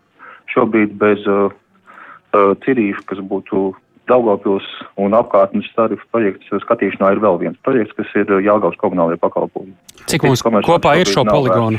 Šobrīd 0.52 0.92
bez 1.00 1.24
uh, 1.30 1.48
uh, 1.50 2.52
cirīšu, 2.66 3.06
kas 3.08 3.24
būtu 3.32 3.70
Daugavpils 4.10 4.66
un 5.00 5.14
apkārtnes 5.16 5.68
tarifu 5.76 6.06
projekts 6.14 6.50
skatīšanā 6.66 7.14
ir 7.14 7.22
vēl 7.22 7.38
viens 7.44 7.60
projekts, 7.66 7.96
kas 7.98 8.14
ir 8.18 8.32
Jāgaus 8.44 8.78
komunālajie 8.82 9.20
pakalpojumi. 9.22 9.76
Cik 10.10 10.26
mums 10.26 10.42
kopā 10.66 10.96
ir 11.00 11.10
šo 11.10 11.24
poligonu? 11.28 11.78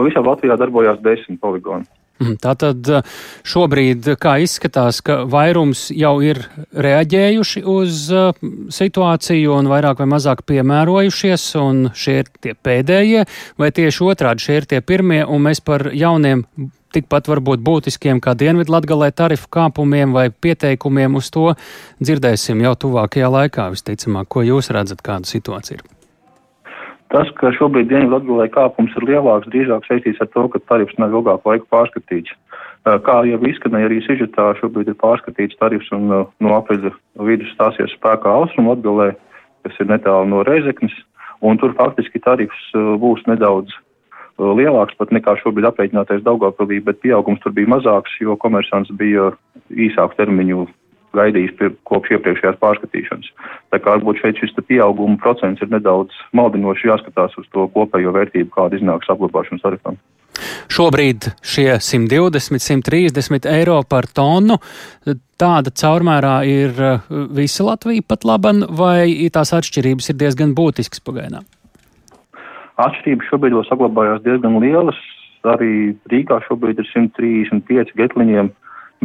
Visā 0.00 0.22
Latvijā 0.24 0.56
darbojās 0.56 1.02
desmit 1.04 1.40
poligoni. 1.42 1.84
Tātad 2.14 2.86
šobrīd, 3.42 4.06
kā 4.22 4.36
izskatās, 4.44 5.00
ka 5.04 5.24
vairums 5.28 5.88
jau 5.90 6.14
ir 6.22 6.44
reaģējuši 6.70 7.64
uz 7.66 8.04
situāciju 8.76 9.56
un 9.58 9.70
vairāk 9.72 9.98
vai 9.98 10.06
mazāk 10.14 10.44
piemērojušies, 10.46 11.48
un 11.58 11.88
šie 11.90 12.20
ir 12.22 12.30
tie 12.38 12.54
pēdējie, 12.54 13.26
vai 13.58 13.72
tieši 13.74 14.06
otrādi 14.06 14.46
šie 14.46 14.60
ir 14.60 14.70
tie 14.70 14.80
pirmie, 14.80 15.24
un 15.26 15.42
mēs 15.48 15.60
par 15.66 15.90
jauniem 15.90 16.46
tikpat 16.94 17.28
varbūt 17.30 17.62
būtiskiem 17.64 18.20
kā 18.24 18.36
Dienvidlatgalē 18.38 19.10
tarifu 19.16 19.50
kāpumiem 19.52 20.14
vai 20.16 20.28
pieteikumiem 20.30 21.18
uz 21.20 21.30
to 21.34 21.50
dzirdēsim 22.02 22.62
jau 22.64 22.74
tuvākajā 22.86 23.30
laikā, 23.38 23.68
visticamāk, 23.74 24.30
ko 24.30 24.46
jūs 24.46 24.70
redzat, 24.74 25.02
kāda 25.04 25.28
situācija 25.28 25.80
ir. 25.80 25.84
Tas, 27.14 27.28
ka 27.38 27.52
šobrīd 27.54 27.86
Dienvidlatgalē 27.92 28.48
kāpums 28.54 28.94
ir 28.98 29.04
lielāks, 29.06 29.46
drīzāk 29.52 29.84
saistīts 29.86 30.22
ar 30.24 30.30
to, 30.34 30.48
ka 30.50 30.58
tarifs 30.70 30.96
nav 30.98 31.12
ilgāku 31.14 31.52
laiku 31.52 31.68
pārskatīts. 31.70 32.32
Kā 32.84 33.20
jau 33.28 33.38
izskanēja 33.48 33.88
arī 33.88 34.00
sižetā, 34.04 34.48
šobrīd 34.58 34.90
ir 34.90 34.98
pārskatīts 35.00 35.60
tarifs 35.60 35.92
un 35.94 36.10
no 36.10 36.56
apreļa 36.56 36.90
vidus 37.28 37.52
stāsies 37.54 37.94
spēkā 37.96 38.34
Austrumu 38.40 38.74
Latgalē, 38.74 39.12
kas 39.64 39.78
ir 39.80 39.88
netālu 39.92 40.26
no 40.32 40.42
Reizeknes, 40.48 40.96
un 41.44 41.60
tur 41.62 41.76
faktiski 41.78 42.20
tarifs 42.24 42.66
būs 42.74 43.22
nedaudz 43.30 43.72
lielāks 44.38 44.96
pat 44.98 45.12
nekā 45.14 45.36
šobrīd 45.42 45.68
aprēķinātais 45.68 46.24
Daugavpilī, 46.26 46.80
bet 46.84 47.02
pieaugums 47.04 47.42
tur 47.44 47.54
bija 47.54 47.70
mazāks, 47.76 48.16
jo 48.20 48.36
komersants 48.40 48.90
bija 48.98 49.32
īsāku 49.70 50.18
termiņu 50.18 50.66
gaidījis 51.14 51.54
pie, 51.58 51.70
kopš 51.86 52.16
iepriekšējās 52.16 52.58
pārskatīšanas. 52.62 53.30
Tā 53.70 53.80
kā 53.82 53.94
varbūt 53.94 54.18
šeit 54.22 54.40
šis 54.42 54.56
pieauguma 54.66 55.18
procents 55.22 55.62
ir 55.62 55.70
nedaudz 55.70 56.16
maldinoši 56.34 56.90
jāskatās 56.90 57.36
uz 57.38 57.46
to 57.54 57.68
kopējo 57.76 58.14
vērtību, 58.16 58.50
kāda 58.54 58.80
iznāks 58.80 59.10
apglabāšanas 59.14 59.62
tarifam. 59.62 60.00
Šobrīd 60.74 61.28
šie 61.46 61.76
120, 61.78 62.58
130 62.58 63.46
eiro 63.52 63.78
par 63.86 64.08
tonu, 64.10 64.58
tāda 65.38 65.70
caurmērā 65.70 66.36
ir 66.50 66.80
visa 67.36 67.66
Latvija 67.68 68.02
pat 68.08 68.26
laban, 68.26 68.64
vai 68.66 69.30
tās 69.30 69.54
atšķirības 69.54 70.10
ir 70.10 70.18
diezgan 70.24 70.56
būtiskas 70.58 71.04
pagaidām? 71.04 71.46
Atšķirības 72.82 73.28
šobrīd 73.30 73.54
vēl 73.54 73.66
saglabājās 73.68 74.24
diezgan 74.24 74.58
lielas. 74.62 74.98
Arī 75.46 75.94
Rīgā 76.10 76.40
šobrīd 76.46 76.80
ir 76.80 76.88
135 76.88 77.92
getliņiem, 78.00 78.48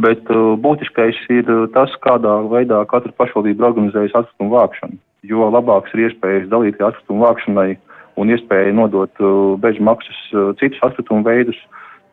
bet 0.01 0.31
uh, 0.31 0.55
būtiskais 0.63 1.19
ir 1.35 1.49
uh, 1.51 1.67
tas, 1.75 1.93
kādā 2.05 2.39
veidā 2.49 2.79
katra 2.89 3.11
pašvaldība 3.19 3.67
organizējas 3.69 4.15
atkritumu 4.21 4.55
vākšanu. 4.55 4.97
Jo 5.27 5.49
labāks 5.51 5.93
ir 5.93 6.07
iespējas 6.07 6.47
dalīties 6.49 6.87
atkritumu 6.87 7.25
vākšanai 7.27 7.73
un 8.19 8.31
iespēja 8.31 8.71
nodot 8.73 9.21
uh, 9.21 9.59
bez 9.61 9.77
maksas 9.83 10.21
uh, 10.31 10.53
citus 10.61 10.81
atkritumu 10.87 11.27
veidus, 11.27 11.59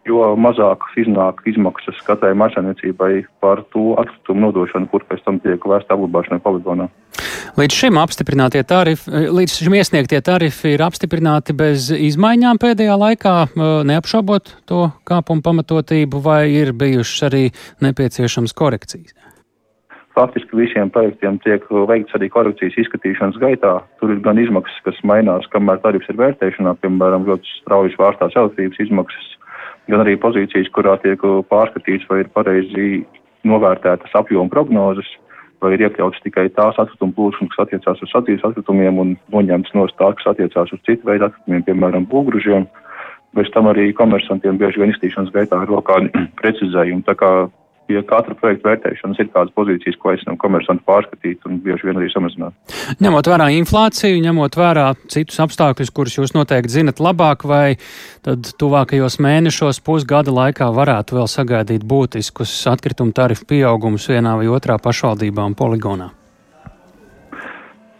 jo 0.06 0.30
mazākas 0.40 0.94
iznāk 1.02 1.42
izmaksas 1.50 1.98
katrai 2.06 2.34
mašsaimniecībai 2.38 3.26
par 3.42 3.64
to 3.74 3.94
atkritumu 4.00 4.46
nodošanu, 4.46 4.88
kur 4.92 5.04
pēc 5.08 5.24
tam 5.26 5.40
tiek 5.44 5.62
vēsta 5.62 5.96
apglabāšanai 5.96 6.42
poligonā. 6.44 6.88
Līdz 7.56 7.76
šim 7.80 7.98
apstiprinātie 8.00 8.60
tarifi, 8.68 9.10
līdz 9.32 9.58
šim 9.64 9.76
iesniegtie 9.78 10.20
tarifi 10.24 10.74
ir 10.74 10.82
apstiprināti 10.84 11.56
bez 11.56 11.88
izmaiņām 11.94 12.60
pēdējā 12.60 12.96
laikā, 13.00 13.36
neapšaubot 13.88 14.50
to 14.68 14.88
kāpumu 15.08 15.44
pamatotību, 15.46 16.20
vai 16.24 16.42
ir 16.52 16.74
bijušas 16.76 17.30
arī 17.30 17.44
nepieciešams 17.84 18.52
korekcijas? 18.56 19.14
Faktiski 20.16 20.56
visiem 20.56 20.88
projektiem 20.88 21.36
tiek 21.44 21.64
veikts 21.88 22.16
arī 22.16 22.30
korekcijas 22.32 22.76
izskatīšanas 22.80 23.36
gaitā. 23.40 23.72
Tur 24.00 24.14
ir 24.14 24.22
gan 24.24 24.38
izmaksas, 24.40 24.78
kas 24.86 25.00
mainās, 25.04 25.44
kamēr 25.52 25.82
tarifs 25.82 26.08
ir 26.08 26.16
vērtēšanā, 26.16 26.72
piemēram, 26.80 27.26
ļoti 27.28 27.52
strauji 27.58 27.92
svārstās 27.92 28.36
elektrības 28.40 28.80
izmaksas, 28.86 29.34
gan 29.90 30.02
arī 30.02 30.16
pozīcijas, 30.20 30.70
kurā 30.74 30.96
tiek 31.02 31.22
pārskatīts, 31.50 32.08
vai 32.10 32.24
ir 32.24 32.32
pareizi 32.34 33.04
novērtētas 33.46 34.14
apjoma 34.18 34.50
prognozes, 34.52 35.08
vai 35.62 35.74
ir 35.74 35.86
iekļauts 35.86 36.22
tikai 36.24 36.48
tās 36.56 36.78
atkrituma 36.80 37.14
plūsmas, 37.16 37.52
kas 37.54 37.66
attiecās 37.66 38.02
uz 38.04 38.12
sadzīves 38.12 38.44
atkritumiem 38.48 38.98
un 39.02 39.14
noņemts 39.32 39.74
no 39.76 39.86
tās, 39.98 40.18
kas 40.18 40.32
attiecās 40.34 40.72
uz 40.74 40.82
citu 40.88 41.08
veidu 41.08 41.28
atkritumiem, 41.28 41.64
piemēram, 41.68 42.08
būgružiem. 42.10 42.66
Bez 43.36 43.50
tam 43.52 43.68
arī 43.68 43.90
komersantiem 43.96 44.58
bieži 44.60 44.80
vien 44.80 44.92
iztīšanas 44.94 45.32
gaitā 45.34 45.60
ir 45.62 45.72
vēl 45.72 45.84
kādi 45.86 46.12
precizējumi. 46.40 47.04
Tā 47.08 47.16
kā 47.20 47.30
pie 47.86 48.02
katra 48.06 48.34
projekta 48.38 48.70
vērtēšanas 48.70 49.20
ir 49.22 49.30
kādas 49.34 49.54
pozīcijas, 49.56 49.98
ko 50.00 50.12
aicinām 50.12 50.38
komersantu 50.40 50.84
pārskatīt 50.88 51.46
un 51.48 51.60
bieži 51.64 51.88
vien 51.88 52.00
arī 52.00 52.10
samazināt. 52.12 52.54
Ņemot 53.02 53.30
vērā 53.30 53.48
inflāciju, 53.60 54.20
ņemot 54.26 54.58
vērā 54.58 54.90
citus 55.12 55.40
apstākļus, 55.46 55.92
kurus 55.94 56.18
jūs 56.18 56.34
noteikti 56.36 56.76
zinat 56.78 57.02
labāk, 57.02 57.46
vai 57.48 57.78
tad 58.26 58.52
tuvākajos 58.60 59.18
mēnešos, 59.22 59.82
pusgada 59.86 60.34
laikā 60.34 60.68
varētu 60.74 61.20
vēl 61.20 61.30
sagaidīt 61.30 61.86
būtiskus 61.86 62.52
atkritumu 62.72 63.14
tarifu 63.16 63.48
pieaugumus 63.48 64.08
vienā 64.10 64.36
vai 64.40 64.50
otrā 64.52 64.78
pašvaldībā 64.82 65.46
un 65.46 65.58
poligonā? 65.58 66.12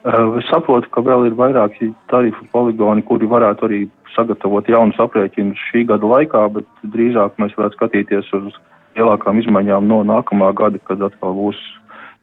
Es 0.07 0.47
saprotu, 0.47 0.87
ka 0.95 1.02
vēl 1.02 1.26
ir 1.26 1.35
vairāki 1.35 1.88
tarifu 2.12 2.45
poligoni, 2.52 3.02
kuri 3.02 3.26
varētu 3.26 3.66
arī 3.66 3.81
sagatavot 4.14 4.69
jaunus 4.71 4.99
aprēķinus 5.02 5.64
šī 5.71 5.83
gada 5.90 6.07
laikā, 6.07 6.45
bet 6.55 6.69
drīzāk 6.95 7.35
mēs 7.43 7.57
varētu 7.59 7.78
skatīties 7.78 8.31
uz 8.38 8.55
lielākām 8.97 9.43
izmaiņām 9.43 9.88
no 9.88 10.03
nākamā 10.09 10.53
gada, 10.57 10.81
kad 10.88 11.03
atkal 11.09 11.37
būs 11.37 11.61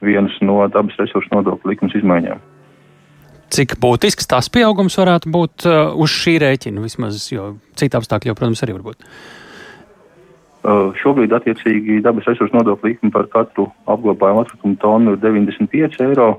vienas 0.04 0.34
no 0.44 0.60
dabas 0.68 0.98
resursu 1.00 1.32
nodokļu 1.32 1.72
likums 1.72 1.96
izmaiņām. 2.00 2.42
Cik 3.54 3.76
būtisks 3.78 4.26
tas 4.26 4.48
pieaugums 4.50 4.96
varētu 4.98 5.30
būt 5.30 5.66
uh, 5.68 5.94
uz 6.00 6.10
šī 6.10 6.38
rēķina 6.42 6.82
vismaz, 6.82 7.20
jo 7.30 7.54
citi 7.78 7.96
apstākļi 7.98 8.32
jau, 8.32 8.38
protams, 8.38 8.64
arī 8.64 8.74
var 8.74 8.86
būt? 8.88 9.04
Uh, 10.64 10.96
šobrīd, 10.96 11.34
attiecīgi, 11.36 12.00
dabas 12.02 12.26
resursu 12.30 12.56
nodokļu 12.56 12.90
likuma 12.90 13.14
par 13.18 13.28
katru 13.30 13.68
apglabājumu 13.84 14.42
atkritumu 14.42 14.80
tonu 14.82 15.14
ir 15.14 15.22
95 15.22 16.00
eiro. 16.08 16.32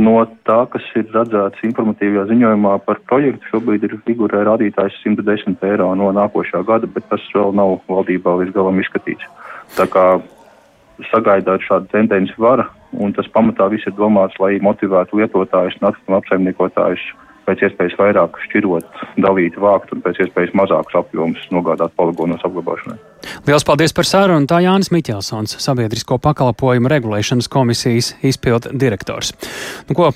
No 0.00 0.14
tā, 0.48 0.62
kas 0.72 0.84
ir 0.96 1.08
redzēts 1.12 1.60
informatīvajā 1.66 2.30
ziņojumā 2.30 2.76
par 2.86 3.00
projektu, 3.10 3.50
šobrīd 3.52 3.84
ir 3.84 3.98
figūrē 4.06 4.42
rādītājs 4.48 4.96
110 5.04 5.60
eiro 5.68 5.90
no 5.98 6.08
nākošā 6.16 6.62
gada, 6.68 6.88
bet 6.88 7.04
tas 7.10 7.24
vēl 7.34 7.52
nav 7.56 7.78
valdībā 7.90 8.36
līdz 8.40 8.54
galam 8.56 8.80
izskatīts. 8.80 9.28
Tā 9.78 9.86
kā 9.90 10.04
sagaidāt 11.10 11.64
šādu 11.64 11.88
tendenci 11.92 12.34
var, 12.38 12.66
un 12.92 13.14
tas 13.16 13.28
pamatā 13.34 13.70
viss 13.72 13.86
ir 13.88 13.96
domāts, 13.98 14.38
lai 14.42 14.58
motivētu 14.64 15.20
lietotājus 15.20 15.78
un 15.80 15.90
atkritumu 15.90 16.18
apsaimniekotājus 16.20 17.06
pēc 17.46 17.64
iespējas 17.66 17.96
vairāk 17.98 18.36
šķirot, 18.46 19.00
dalīt, 19.24 19.56
vākt 19.58 19.94
un 19.94 20.04
pēc 20.04 20.22
iespējas 20.26 20.54
mazākus 20.58 21.00
apjomus 21.02 21.48
nogādāt 21.54 21.96
poligonos 21.98 22.44
apglabāšanai. 22.46 23.00
Lielas 23.46 23.64
paldies 23.66 23.92
par 23.96 24.06
sarunu. 24.08 24.46
Tā 24.50 24.60
Jānis 24.64 24.90
Miķelsons, 24.94 25.56
Sabiedrisko 25.62 26.18
pakalpojumu 26.22 26.90
regulēšanas 26.90 27.48
komisijas 27.52 28.12
izpildu 28.26 28.72
direktors. 28.80 29.32
Nu, 29.88 29.96
ko, 29.96 30.10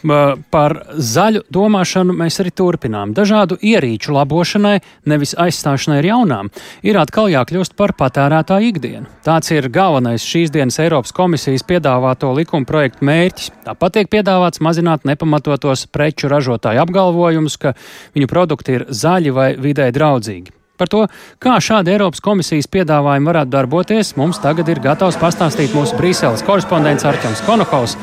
par 0.55 0.77
zaļu 0.95 1.45
domāšanu 1.53 2.17
mēs 2.17 2.41
arī 2.43 2.53
turpinām. 2.57 3.15
Dažādu 3.17 3.59
ierīču 3.61 4.15
labošanai, 4.17 4.79
nevis 5.11 5.35
aizstāšanai 5.41 6.01
ar 6.01 6.11
jaunām, 6.11 6.51
ir 6.87 6.99
atkal 7.01 7.31
jākļūst 7.33 7.77
par 7.79 7.95
patērētāju 7.99 8.73
ikdienu. 8.73 9.07
Tāds 9.27 9.53
ir 9.55 9.71
galvenais 9.73 10.25
šīs 10.25 10.53
dienas 10.55 10.81
Eiropas 10.83 11.15
komisijas 11.17 11.67
piedāvāto 11.69 12.33
likuma 12.37 12.69
projektu 12.69 13.07
mērķis. 13.09 13.53
Tāpat 13.69 13.99
tiek 13.99 14.13
piedāvāts 14.13 14.63
mazināt 14.65 15.07
nepamatotos 15.09 15.87
preču 15.93 16.33
ražotāju 16.33 16.85
apgalvojumus, 16.85 17.61
ka 17.61 17.77
viņu 18.17 18.31
produkti 18.31 18.79
ir 18.79 18.87
zaļi 18.91 19.35
vai 19.35 19.49
vidē 19.61 19.91
draudzīgi. 19.95 20.64
Par 20.75 20.91
to, 20.91 21.05
kā 21.39 21.55
šādi 21.63 21.93
Eiropas 21.95 22.23
komisijas 22.25 22.67
piedāvājumi 22.67 23.31
varētu 23.31 23.53
darboties, 23.53 24.15
mums 24.19 24.41
tagad 24.43 24.71
ir 24.73 24.81
gatavs 24.83 25.19
pastāstīt 25.21 25.75
mūsu 25.77 25.95
Brīseles 26.01 26.43
korespondents 26.47 27.07
Arčuns 27.07 27.43
Konohaus. 27.47 27.95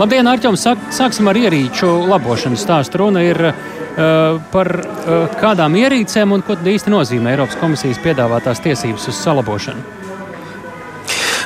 Labdien, 0.00 0.26
Arčuns! 0.26 0.64
Sāk, 0.66 0.88
sāksim 0.94 1.30
ar 1.30 1.38
ierīču 1.38 1.92
labošanas 2.10 2.64
stāstu. 2.66 3.04
Runa 3.04 3.22
ir 3.22 3.38
uh, 3.46 4.40
par 4.50 4.72
uh, 4.74 5.38
kādām 5.38 5.78
ierīcēm 5.78 6.34
un 6.34 6.42
ko 6.46 6.58
īsti 6.58 6.90
nozīmē 6.90 7.36
Eiropas 7.36 7.60
komisijas 7.62 8.02
piedāvātās 8.02 8.64
tiesības 8.64 9.06
uz 9.12 9.22
salabošanu. 9.22 10.05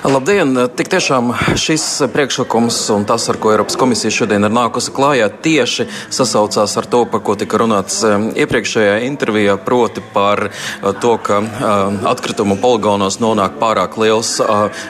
Labdien! 0.00 0.54
Tik 0.72 0.88
tiešām 0.88 1.34
šis 1.60 1.82
priekšlikums 2.08 2.76
un 2.94 3.02
tas, 3.04 3.26
ar 3.28 3.36
ko 3.36 3.50
Eiropas 3.52 3.76
komisija 3.76 4.08
šodien 4.14 4.46
ir 4.48 4.52
nākusi 4.56 4.94
klājā, 4.96 5.26
tieši 5.44 5.84
sasaucās 6.08 6.72
ar 6.80 6.86
to, 6.88 7.02
par 7.04 7.20
ko 7.20 7.34
tika 7.36 7.58
runāts 7.60 7.98
iepriekšējā 8.08 8.94
intervijā, 9.04 9.58
proti 9.60 10.00
par 10.14 10.46
uh, 10.48 10.94
to, 11.02 11.18
ka 11.20 11.42
atkritumu 12.08 12.56
poligonos 12.62 13.18
nonāk 13.20 13.58
pārāk 13.60 13.98
liels 14.00 14.30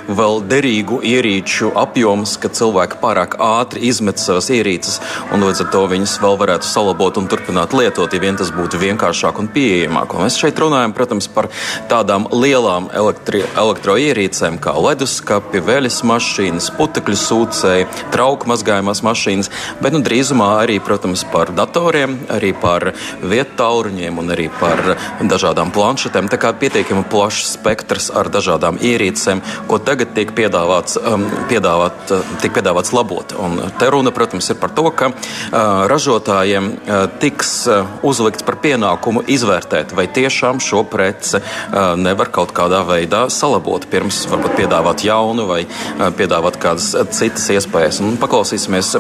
vēl 0.07 0.45
derīgu 0.47 1.01
ierīču 1.03 1.73
apjoms, 1.75 2.37
ka 2.39 2.53
cilvēki 2.61 3.01
pārāk 3.03 3.35
ātri 3.43 3.83
izmet 3.91 4.23
savas 4.23 4.53
ierīces 4.55 5.01
un 5.35 5.43
līdz 5.43 5.65
ar 5.67 5.73
to 5.75 5.83
viņas 5.91 6.15
vēl 6.23 6.39
varētu 6.45 6.71
salabot 6.71 7.19
un 7.19 7.27
turpināt 7.27 7.75
lietot, 7.75 8.15
ja 8.15 8.23
vien 8.23 8.39
tas 8.39 8.55
būtu 8.55 8.79
vienkāršāk 8.79 9.43
un 9.43 9.51
pieejamāk. 9.59 10.15
Un 10.15 10.29
mēs 10.29 10.39
šeit 10.39 10.63
runājam, 10.63 10.95
protams, 10.95 11.27
par 11.35 11.51
tādām 11.91 12.31
lielām 12.31 12.93
elektri, 12.95 13.43
elektroierīcēm 13.59 14.63
kā 14.63 14.79
LED 14.79 15.00
leduskapi, 15.01 15.63
veļas 15.65 16.03
mašīnas, 16.05 16.67
putekļu 16.77 17.17
sūcēji, 17.17 17.87
trauku 18.13 18.49
mazgājumās 18.51 19.01
mašīnas, 19.07 19.49
bet 19.81 19.95
nu, 19.95 20.03
drīzumā 20.05 20.49
arī, 20.61 20.77
protams, 20.85 21.23
par 21.33 21.53
datoriem, 21.57 22.19
arī 22.29 22.53
par 22.53 22.91
vietu 23.23 23.57
tālruņiem 23.57 24.19
un 24.21 24.33
arī 24.35 24.51
par 24.61 24.83
dažādām 25.25 25.73
planšetēm. 25.73 26.29
Tā 26.29 26.37
kā 26.41 26.53
pietiekami 26.53 27.07
plašs 27.09 27.55
spektrs 27.55 28.11
ar 28.13 28.29
dažādām 28.29 28.77
ierīcēm, 28.77 29.41
ko 29.71 29.79
tagad 29.81 30.13
tiek 30.17 30.35
piedāvāts, 30.37 30.99
um, 31.01 31.25
piedāvāt, 31.49 32.13
uh, 32.13 32.37
tiek 32.45 32.53
piedāvāts 32.59 32.93
labot. 32.93 33.33
Un 33.41 33.57
te 33.81 33.89
runa, 33.89 34.13
protams, 34.13 34.51
ir 34.53 34.61
par 34.61 34.75
to, 34.77 34.85
ka 34.93 35.09
uh, 35.15 35.87
ražotājiem 35.89 36.71
uh, 36.75 37.07
tiks 37.23 37.55
uh, 37.73 37.89
uzlikts 38.05 38.45
par 38.45 38.61
pienākumu 38.61 39.25
izvērtēt, 39.33 39.97
vai 39.97 40.11
tiešām 40.13 40.61
šo 40.61 40.85
preci 40.93 41.41
uh, 41.41 41.97
nevar 41.97 42.29
kaut 42.35 42.53
kādā 42.57 42.85
veidā 42.85 43.25
salabot 43.33 43.89
pirms 43.91 44.27
varbūt 44.29 44.51
piedāvāt 44.59 44.90
piedāvāt 44.91 45.05
jaunu 45.05 45.47
vai 45.47 45.67
piedāvāt 46.17 46.59
kādas 46.61 46.95
citas 47.15 47.49
iespējas. 47.51 48.01
Un 48.03 48.19
paklausīsimies 48.21 48.97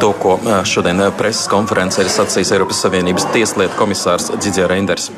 to, 0.00 0.12
ko 0.18 0.38
šodien 0.64 1.02
preses 1.18 1.48
konferencē 1.50 2.04
ir 2.04 2.12
sacījis 2.12 2.54
Eiropas 2.54 2.82
Savienības 2.82 3.30
tieslietu 3.32 3.78
komisārs 3.78 4.32
Dzidzē 4.38 4.68
Reinders. 4.68 5.10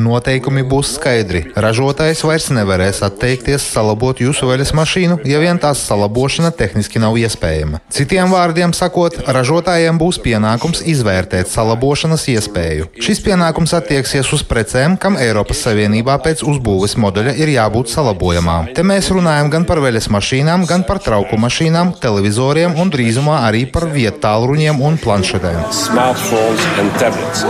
Noteikumi 0.00 0.62
būs 0.64 0.94
skaidri. 0.96 1.42
Ražotājs 1.52 2.22
vairs 2.24 2.46
nevarēs 2.54 3.02
atteikties 3.04 3.64
salabot 3.74 4.20
jūsu 4.22 4.48
veļas 4.48 4.72
mašīnu, 4.78 5.18
ja 5.28 5.40
vien 5.42 5.60
tās 5.60 5.82
salabošana 5.88 6.52
tehniski 6.56 7.02
nav 7.02 7.18
iespējama. 7.20 7.82
Citiem 7.92 8.32
vārdiem 8.32 8.72
sakot, 8.76 9.18
ražotājiem 9.36 10.00
būs 10.00 10.20
pienākums 10.24 10.80
izvērtēt 10.94 11.50
salabošanas 11.52 12.24
iespēju. 12.32 12.88
Šis 13.02 13.20
pienākums 13.26 13.76
attieksies 13.76 14.32
uz 14.32 14.46
precēm, 14.48 14.96
kam 14.96 15.20
Eiropas 15.20 15.60
Savienībā 15.66 16.16
pēc 16.24 16.44
uzbūves 16.48 16.96
modeļa 17.04 17.36
ir 17.42 17.52
jābūt 17.56 17.92
salabojamām. 17.92 18.72
Te 18.76 18.86
mēs 18.86 19.12
runājam 19.12 19.52
gan 19.52 19.68
par 19.68 19.82
veļas 19.84 20.08
mašīnām, 20.14 20.64
gan 20.70 20.86
par 20.88 21.02
trauku 21.04 21.36
mašīnām, 21.44 21.96
televizoriem 22.00 22.80
un 22.80 22.92
drīzumā 22.92 23.42
arī 23.50 23.66
par 23.68 23.90
vietālruņiem 23.92 24.80
un 24.80 25.00
planšetēm. 25.04 25.62
Smartphones 25.82 26.68
and 26.80 27.00
tablets. 27.02 27.41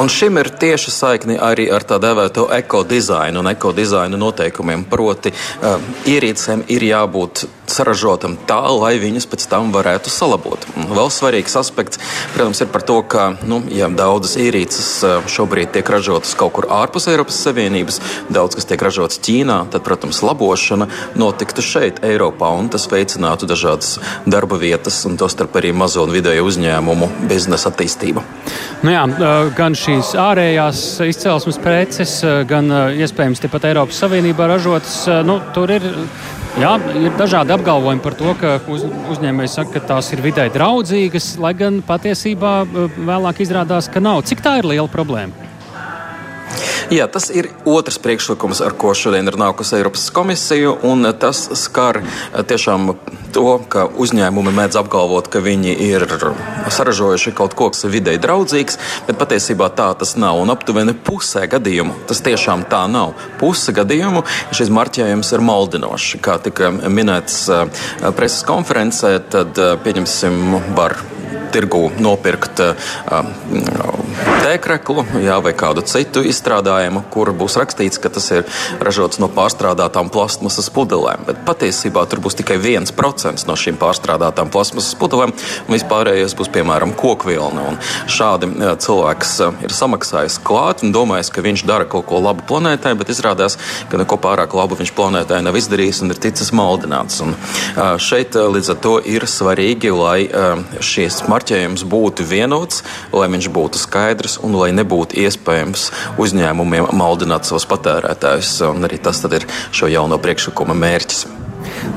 Un 0.00 0.08
šim 0.08 0.38
ir 0.40 0.48
tieši 0.58 0.90
saikni 0.90 1.36
arī 1.36 1.66
ar 1.74 1.84
tā 1.84 1.98
dēvēto 2.00 2.46
ekodizainu 2.56 3.42
un 3.42 3.50
ekodizaina 3.52 4.16
noteikumiem. 4.16 4.86
Proti, 4.88 5.32
uh, 5.32 5.76
ierīcēm 6.08 6.64
ir 6.72 6.86
jābūt 6.88 7.44
saražotam 7.72 8.36
tā, 8.48 8.60
lai 8.76 8.94
viņas 9.02 9.26
pēc 9.30 9.46
tam 9.50 9.72
varētu 9.74 10.12
salabot. 10.12 10.64
Vēl 10.76 11.10
svarīgs 11.12 11.56
aspekts, 11.58 12.00
protams, 12.34 12.60
ir 12.62 12.70
par 12.72 12.84
to, 12.86 12.98
ka, 13.02 13.32
nu, 13.48 13.62
ja 13.72 13.88
daudzas 13.92 14.36
ierīces 14.40 14.90
uh, 15.06 15.28
šobrīd 15.30 15.72
tiek 15.74 15.88
ražotas 15.92 16.34
kaut 16.38 16.54
kur 16.56 16.68
ārpus 16.72 17.08
Eiropas 17.12 17.40
Savienības, 17.44 18.00
daudz 18.32 18.58
kas 18.58 18.68
tiek 18.68 18.82
ražots 18.84 19.20
Ķīnā, 19.22 19.58
tad, 19.72 19.84
protams, 19.86 20.22
labošana 20.24 20.88
notiktu 21.18 21.64
šeit, 21.64 22.02
Eiropā, 22.06 22.52
un 22.58 22.70
tas 22.72 22.88
veicinātu 22.90 23.48
dažādas 23.50 23.96
darba 24.26 24.58
vietas, 24.60 25.00
un 25.08 25.16
tostarp 25.20 25.56
arī 25.60 25.72
mazo 25.76 26.04
un 26.06 26.12
vidēju 26.14 26.46
uzņēmumu 26.48 27.10
biznesa 27.30 27.72
attīstību. 27.72 28.24
Nu 28.82 28.94
jā, 28.94 29.02
gan 29.56 29.76
šīs 29.78 30.14
ārējās 30.18 30.84
izcelsmes 31.06 31.60
preces, 31.62 32.18
gan 32.48 32.70
iespējams 32.98 33.42
tepat 33.44 33.70
Eiropas 33.72 34.02
Savienībā 34.02 34.50
ražotas, 34.50 35.04
nu, 35.26 35.40
tur 35.54 35.76
ir. 35.78 35.92
Jā, 36.60 36.74
ir 37.00 37.14
dažādi 37.16 37.54
apgalvojumi 37.54 38.02
par 38.04 38.12
to, 38.18 38.32
ka 38.36 38.58
uz, 38.68 38.82
uzņēmējs 39.14 39.54
saka, 39.56 39.78
ka 39.78 39.94
tās 39.94 40.10
ir 40.12 40.20
vidē 40.20 40.44
draudzīgas, 40.52 41.30
lai 41.40 41.54
gan 41.56 41.78
patiesībā 41.86 42.52
vēlāk 42.92 43.40
izrādās, 43.40 43.88
ka 43.88 44.02
nav. 44.04 44.20
Cik 44.28 44.44
tā 44.44 44.58
ir 44.60 44.68
liela 44.68 44.90
problēma? 44.92 45.51
Jā, 46.90 47.06
tas 47.06 47.28
ir 47.30 47.48
otrs 47.68 47.98
priekšlikums, 48.02 48.62
ar 48.64 48.74
ko 48.78 48.90
šodien 48.96 49.28
ir 49.30 49.36
nākusi 49.38 49.76
Eiropas 49.78 50.08
komisija, 50.14 50.72
un 50.88 51.06
tas 51.20 51.44
skar 51.60 52.00
tiešām 52.48 52.92
to, 53.34 53.46
ka 53.70 53.86
uzņēmumi 54.02 54.52
mēdz 54.56 54.80
apgalvot, 54.80 55.28
ka 55.32 55.42
viņi 55.44 55.76
ir 55.86 56.06
saražojuši 56.72 57.34
kaut 57.36 57.54
ko, 57.58 57.70
kas 57.72 57.86
ir 57.86 57.94
videi 57.94 58.18
draudzīgs, 58.22 58.78
bet 59.06 59.20
patiesībā 59.20 59.70
tā 59.76 59.92
tas 59.98 60.16
nav. 60.20 60.40
Un 60.42 60.52
aptuveni 60.52 60.96
pusē 60.96 61.46
gadījumu 61.50 62.02
tas 62.10 62.22
tiešām 62.24 62.66
tā 62.72 62.84
nav. 62.90 63.14
Puse 63.40 63.74
gadījumu 63.76 64.24
šis 64.54 64.72
marķējums 64.74 65.32
ir 65.36 65.46
maldinošs. 65.46 66.18
Kā 66.24 66.38
tika 66.42 66.72
minēts 66.72 67.44
preses 68.16 68.42
konferencē, 68.48 69.16
tad 69.32 69.58
pieņemsim, 69.84 70.38
var 70.76 70.98
tirgu 71.52 71.90
nopirkt 72.02 72.60
tēkreklu 74.42 75.04
jā, 75.22 75.36
vai 75.44 75.52
kādu 75.56 75.84
citu 75.86 76.22
izstrādājumu, 76.26 77.04
kur 77.12 77.30
būs 77.36 77.56
rakstīts, 77.60 78.00
ka 78.02 78.10
tas 78.12 78.28
ir 78.34 78.46
ražots 78.82 79.20
no 79.22 79.28
pārstrādātām 79.32 80.10
plasmasas 80.12 80.68
pudelēm. 80.74 81.24
Bet 81.28 81.42
patiesībā 81.46 82.04
tur 82.10 82.22
būs 82.24 82.36
tikai 82.40 82.58
viens 82.62 82.92
procents 82.94 83.46
no 83.48 83.56
šīm 83.58 83.78
pārstrādātām 83.80 84.50
plasmasas 84.52 84.96
pudelēm, 84.98 85.34
un 85.66 85.76
vispārējais 85.76 86.36
būs 86.38 86.50
piemēram 86.54 86.94
kokvilna. 86.98 87.68
Un 87.72 87.80
šādi 88.10 88.50
cilvēks 88.82 89.34
ir 89.66 89.76
samaksājis 89.76 90.40
klāt 90.44 90.82
un 90.86 90.94
domājis, 90.94 91.32
ka 91.32 91.44
viņš 91.44 91.64
dara 91.68 91.86
kaut 91.88 92.08
ko 92.10 92.20
labu 92.22 92.44
planētai, 92.48 92.94
bet 92.98 93.12
izrādās, 93.14 93.58
ka 93.90 94.00
neko 94.00 94.18
pārāk 94.22 94.56
labu 94.58 94.78
viņš 94.80 94.94
planētai 94.98 95.42
nav 95.46 95.58
izdarījis 95.60 96.02
un 96.04 96.14
ir 96.14 96.20
ticis 96.22 96.52
maldināts. 96.56 97.22
Un 97.24 97.36
šeit 98.02 98.36
līdz 98.36 98.74
ar 98.74 98.82
to 98.82 98.98
ir 99.14 99.26
svarīgi, 99.30 99.92
lai 99.94 100.26
šīs 100.82 101.22
marķējums 101.42 101.82
būtu 101.90 102.24
vienots, 102.26 102.82
lai 103.12 103.28
viņš 103.28 103.50
būtu 103.50 103.80
skaidrs 103.80 104.38
un 104.42 104.54
lai 104.54 104.70
nebūtu 104.72 105.18
iespējams 105.18 105.90
uzņēmumiem 106.22 106.92
maldināt 106.94 107.48
savus 107.48 107.66
patērētājus. 107.66 108.62
Un 108.70 108.86
arī 108.86 109.00
tas 109.02 109.22
ir 109.26 109.46
šo 109.72 109.90
jauno 109.90 110.18
priekšlikuma 110.22 110.74
mērķis. 110.74 111.26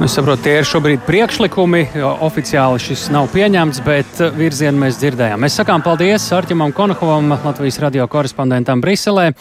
Es 0.02 0.16
saprotu, 0.16 0.46
tie 0.46 0.60
ir 0.60 0.66
šobrīd 0.66 1.06
priekšlikumi. 1.06 1.84
Oficiāli 2.26 2.82
šis 2.82 3.10
nav 3.14 3.30
pieņemts, 3.34 3.82
bet 3.86 4.22
virzienu 4.38 4.82
mēs 4.82 4.98
dzirdējām. 5.02 5.42
Mēs 5.42 5.58
sakām 5.60 5.84
paldies 5.86 6.26
Arķimam 6.34 6.74
Konohovam, 6.74 7.36
Latvijas 7.46 7.80
radio 7.84 8.08
korespondentam 8.10 8.82
Briselē. 8.82 9.32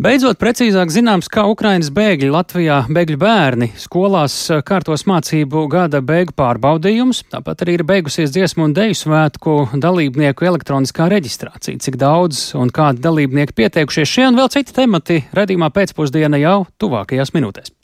Beidzot, 0.00 0.38
precīzāk 0.40 0.88
zināms, 0.88 1.26
kā 1.28 1.42
Ukrainas 1.44 1.90
bēgļi 1.92 2.30
Latvijā, 2.32 2.78
bēgļu 2.88 3.18
bērni 3.20 3.66
skolās 3.76 4.32
kārtos 4.64 5.02
mācību 5.04 5.66
gada 5.68 5.98
beigu 6.00 6.32
pārbaudījums, 6.40 7.20
tāpat 7.28 7.66
arī 7.66 7.74
ir 7.76 7.84
beigusies 7.90 8.32
dziesmu 8.32 8.64
un 8.64 8.72
deju 8.78 8.96
svētku 8.96 9.56
dalībnieku 9.82 10.48
elektroniskā 10.48 11.10
reģistrācija. 11.12 11.82
Cik 11.84 11.98
daudz 12.00 12.54
un 12.56 12.72
kādi 12.72 13.04
dalībnieki 13.04 13.58
pieteikušies 13.60 14.14
šie 14.14 14.24
un 14.30 14.40
vēl 14.40 14.48
citi 14.56 14.72
temati 14.78 15.20
redzīmā 15.36 15.68
pēcpusdiena 15.76 16.40
jau 16.40 16.62
tuvākajās 16.80 17.34
minūtēs. 17.36 17.74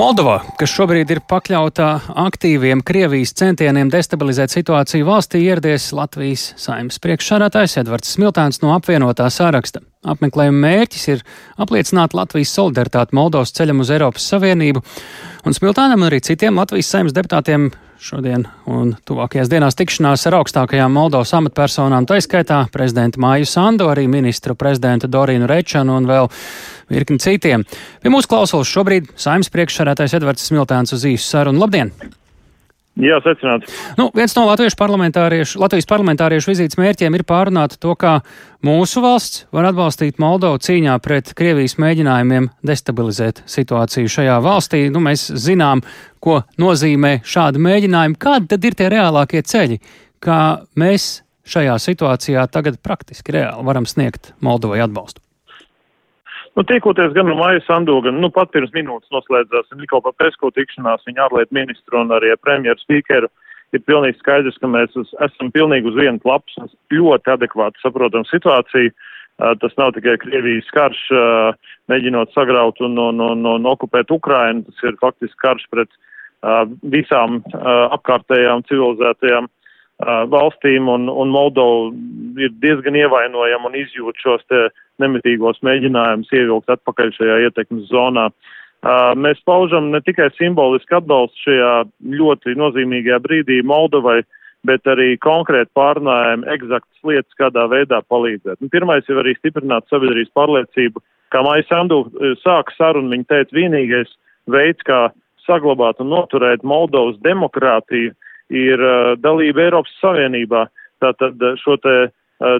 Moldova, 0.00 0.38
kas 0.56 0.72
šobrīd 0.72 1.10
ir 1.12 1.18
pakļautā 1.28 1.86
aktīviem 2.22 2.80
Krievijas 2.88 3.34
centieniem 3.36 3.90
destabilizēt 3.92 4.54
situāciju 4.54 5.04
valstī, 5.04 5.42
ieradies 5.44 5.90
Latvijas 5.92 6.46
saimnes 6.56 6.96
priekšsādātājs 7.04 7.76
Edvards 7.82 8.14
Smiltāns 8.16 8.62
no 8.62 8.70
apvienotā 8.72 9.26
sāraksta. 9.28 9.82
Apmeklējuma 10.08 10.62
mērķis 10.62 11.04
ir 11.12 11.20
apliecināt 11.60 12.16
Latvijas 12.16 12.54
solidaritāti 12.56 13.18
Moldovas 13.18 13.52
ceļam 13.52 13.84
uz 13.84 13.92
Eiropas 13.92 14.30
Savienību, 14.32 14.80
un 15.44 15.58
Smiltānam 15.58 16.00
un 16.00 16.08
arī 16.08 16.22
citiem 16.24 16.56
Latvijas 16.56 16.94
saimnes 16.94 17.18
deputātiem 17.20 17.68
šodien 18.00 18.46
un 18.70 18.94
tuvākajās 19.08 19.50
dienās 19.52 19.76
tikšanās 19.78 20.24
ar 20.30 20.38
augstākajām 20.40 20.94
Moldovas 20.96 21.32
amatpersonām, 21.36 22.08
taiskaitā 22.08 22.62
prezidentu 22.72 23.20
Māju 23.22 23.48
Sandu, 23.48 23.90
arī 23.92 24.06
ministru 24.10 24.56
prezidentu 24.58 25.10
Dorīnu 25.10 25.48
Rečanu 25.50 25.98
un 26.00 26.08
vēl 26.08 26.30
virkni 26.90 27.20
citiem. 27.22 27.66
Pie 28.02 28.12
mūsu 28.12 28.30
klausulas 28.30 28.72
šobrīd 28.72 29.12
saimnes 29.20 29.52
priekšsarētājs 29.52 30.16
Edvards 30.20 30.48
Smiltēns 30.48 30.96
uz 30.96 31.06
īsu 31.12 31.28
sarunu. 31.28 31.62
Labdien! 31.62 31.92
Jā, 32.98 33.20
secināts. 33.22 33.70
Nu, 33.96 34.08
viens 34.16 34.32
no 34.34 34.42
Latvijas 34.48 34.74
parlamentāriešu, 34.76 35.60
Latvijas 35.62 35.86
parlamentāriešu 35.88 36.50
vizītes 36.50 36.78
mērķiem 36.80 37.14
ir 37.14 37.22
pārunāt 37.28 37.76
to, 37.80 37.94
kā 37.94 38.16
mūsu 38.66 39.02
valsts 39.04 39.44
var 39.54 39.68
atbalstīt 39.70 40.18
Moldovu 40.20 40.58
cīņā 40.66 40.96
pret 41.04 41.30
Krievijas 41.38 41.78
mēģinājumiem 41.80 42.50
destabilizēt 42.66 43.44
situāciju 43.48 44.10
šajā 44.10 44.36
valstī. 44.44 44.82
Nu, 44.90 45.00
mēs 45.06 45.28
zinām, 45.38 45.84
ko 46.20 46.40
nozīmē 46.60 47.20
šādi 47.22 47.62
mēģinājumi. 47.62 48.20
Kādi 48.20 48.50
tad 48.50 48.68
ir 48.68 48.76
tie 48.76 48.90
reālākie 48.92 49.46
ceļi, 49.46 49.80
kā 50.20 50.42
mēs 50.74 51.22
šajā 51.46 51.78
situācijā 51.86 52.46
tagad 52.52 52.82
praktiski 52.82 53.38
reāli 53.38 53.70
varam 53.70 53.86
sniegt 53.88 54.34
Moldovai 54.42 54.82
atbalstu? 54.82 55.22
Nu, 56.58 56.64
tiekoties 56.66 57.12
gan 57.14 57.28
no 57.30 57.36
Maijas 57.38 57.66
Sandu, 57.68 58.00
gan 58.02 58.18
nu, 58.18 58.30
pat 58.34 58.50
pirms 58.54 58.72
minūtes 58.74 59.12
noslēdzās 59.14 59.70
Nikola 59.78 60.10
Pesko 60.18 60.50
tikšanās, 60.56 61.04
viņa 61.06 61.28
ārlietu 61.28 61.54
ministru 61.54 62.00
un 62.02 62.10
arī 62.16 62.32
premjeru 62.42 62.82
spīkeru, 62.82 63.30
ir 63.70 63.84
pilnīgi 63.86 64.18
skaidrs, 64.18 64.58
ka 64.58 64.70
mēs 64.70 64.96
uz, 64.98 65.12
esam 65.22 65.52
pilnīgi 65.54 65.92
uz 65.92 65.98
vienu 66.00 66.18
klapas 66.22 66.58
un 66.58 66.72
ļoti 66.96 67.34
adekvāti 67.36 67.82
saprotam 67.84 68.26
situāciju. 68.32 68.90
Uh, 69.40 69.54
tas 69.56 69.72
nav 69.78 69.94
tikai 69.96 70.18
Krievijas 70.20 70.66
karš, 70.76 70.98
uh, 71.16 71.70
mēģinot 71.88 72.34
sagraut 72.34 72.82
un, 72.84 72.98
un, 73.00 73.22
un, 73.24 73.46
un 73.54 73.68
okupēt 73.70 74.10
Ukrainu, 74.12 74.66
tas 74.66 74.82
ir 74.84 74.98
faktiski 75.00 75.38
karš 75.40 75.64
pret 75.72 75.88
uh, 75.88 76.66
visām 76.92 77.38
apkārtējām 77.96 78.66
civilizētajām 78.68 79.48
valstīm, 80.32 80.88
un, 80.88 81.08
un 81.08 81.32
Moldova 81.32 81.90
ir 82.40 82.52
diezgan 82.62 82.96
ievainojama 82.96 83.68
un 83.68 83.76
izjūt 83.80 84.20
šos 84.22 84.46
nemitīgos 85.00 85.60
mēģinājumus 85.66 86.32
ievilkt 86.32 86.72
atpakaļ 86.72 87.12
šajā 87.16 87.38
ietekmes 87.46 87.88
zonā. 87.90 88.30
Mēs 89.20 89.40
paužam 89.44 89.90
ne 89.92 90.00
tikai 90.00 90.30
simbolisku 90.38 90.96
atbalstu 90.96 91.50
šajā 91.50 91.72
ļoti 92.16 92.56
nozīmīgajā 92.56 93.18
brīdī 93.20 93.60
Moldovai, 93.66 94.22
bet 94.64 94.88
arī 94.88 95.14
konkrēti 95.20 95.72
pārnājam 95.76 96.44
eksaktas 96.52 97.04
lietas, 97.04 97.36
kādā 97.40 97.66
veidā 97.68 98.00
palīdzēt. 98.12 98.60
Un 98.60 98.72
pirmais 98.72 99.06
jau 99.08 99.20
arī 99.20 99.34
stiprināt 99.38 99.88
sabiedrības 99.92 100.32
pārliecību, 100.36 101.00
kā 101.32 101.44
Maija 101.44 101.64
Sandu 101.68 102.02
sāka 102.40 102.72
sarunu, 102.76 103.12
viņa 103.12 103.28
teica, 103.28 103.56
vienīgais 103.56 104.12
veids, 104.52 104.84
kā 104.84 105.08
saglabāt 105.46 106.00
un 106.00 106.12
noturēt 106.12 106.64
Moldovas 106.64 107.20
demokrātiju, 107.24 108.12
ir 108.50 108.82
uh, 108.82 109.14
dalība 109.20 109.66
Eiropas 109.66 109.92
Savienībā. 110.02 110.66
Tātad 111.00 111.40
šo 111.62 111.76
te 111.80 111.94
uh, 112.08 112.56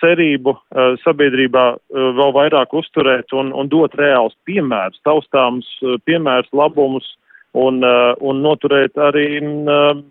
cerību 0.00 0.54
uh, 0.54 0.94
sabiedrībā 1.02 1.64
vēl 1.92 2.32
vairāk 2.36 2.72
uzturēt 2.78 3.34
un, 3.36 3.52
un 3.52 3.68
dot 3.72 3.96
reāls 3.98 4.36
piemērs, 4.48 5.00
taustāms 5.06 5.68
piemērs, 6.06 6.48
labumus 6.56 7.06
un, 7.52 7.82
un 7.84 8.38
noturēt 8.40 8.96
arī 8.96 9.26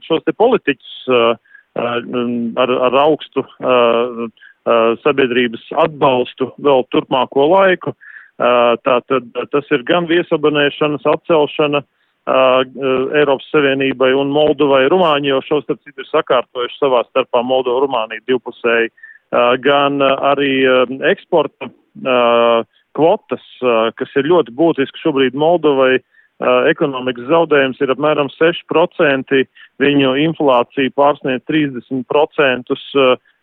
šos 0.06 0.22
te 0.28 0.34
politiķus 0.38 0.92
ar, 1.82 2.74
ar 2.86 2.98
augstu 3.02 3.42
sabiedrības 5.02 5.64
atbalstu 5.82 6.52
vēl 6.62 6.86
turpmāko 6.94 7.48
laiku. 7.50 7.96
Tātad 8.38 9.34
tas 9.50 9.74
ir 9.74 9.82
gan 9.90 10.06
viesabonēšanas 10.12 11.08
atcelšana, 11.16 11.82
uh, 11.82 11.90
Uh, 11.90 12.01
Eiropas 12.30 13.48
Savienībai 13.50 14.12
un 14.14 14.30
Moldovai. 14.34 14.86
Rumāņi 14.92 15.32
jau 15.32 15.42
šos 15.48 15.64
starp 15.66 15.82
citu 15.82 16.04
ir 16.04 16.10
sakārtojuši 16.12 16.78
savā 16.78 17.02
starpā 17.10 17.42
Moldova, 17.42 17.82
Rumānija 17.86 18.22
divpusēji, 18.30 18.92
gan 19.66 20.02
arī 20.06 20.54
eksporta 21.10 21.72
kvotas, 22.94 23.46
kas 23.98 24.16
ir 24.20 24.30
ļoti 24.30 24.54
būtiski 24.54 25.02
šobrīd 25.02 25.34
Moldovai. 25.34 25.98
Ekonomikas 26.70 27.28
zaudējums 27.30 27.82
ir 27.82 27.92
apmēram 27.94 28.30
6%, 28.34 29.42
viņu 29.82 30.14
inflācija 30.24 30.94
pārsniedz 30.98 31.44
30%, 31.50 32.78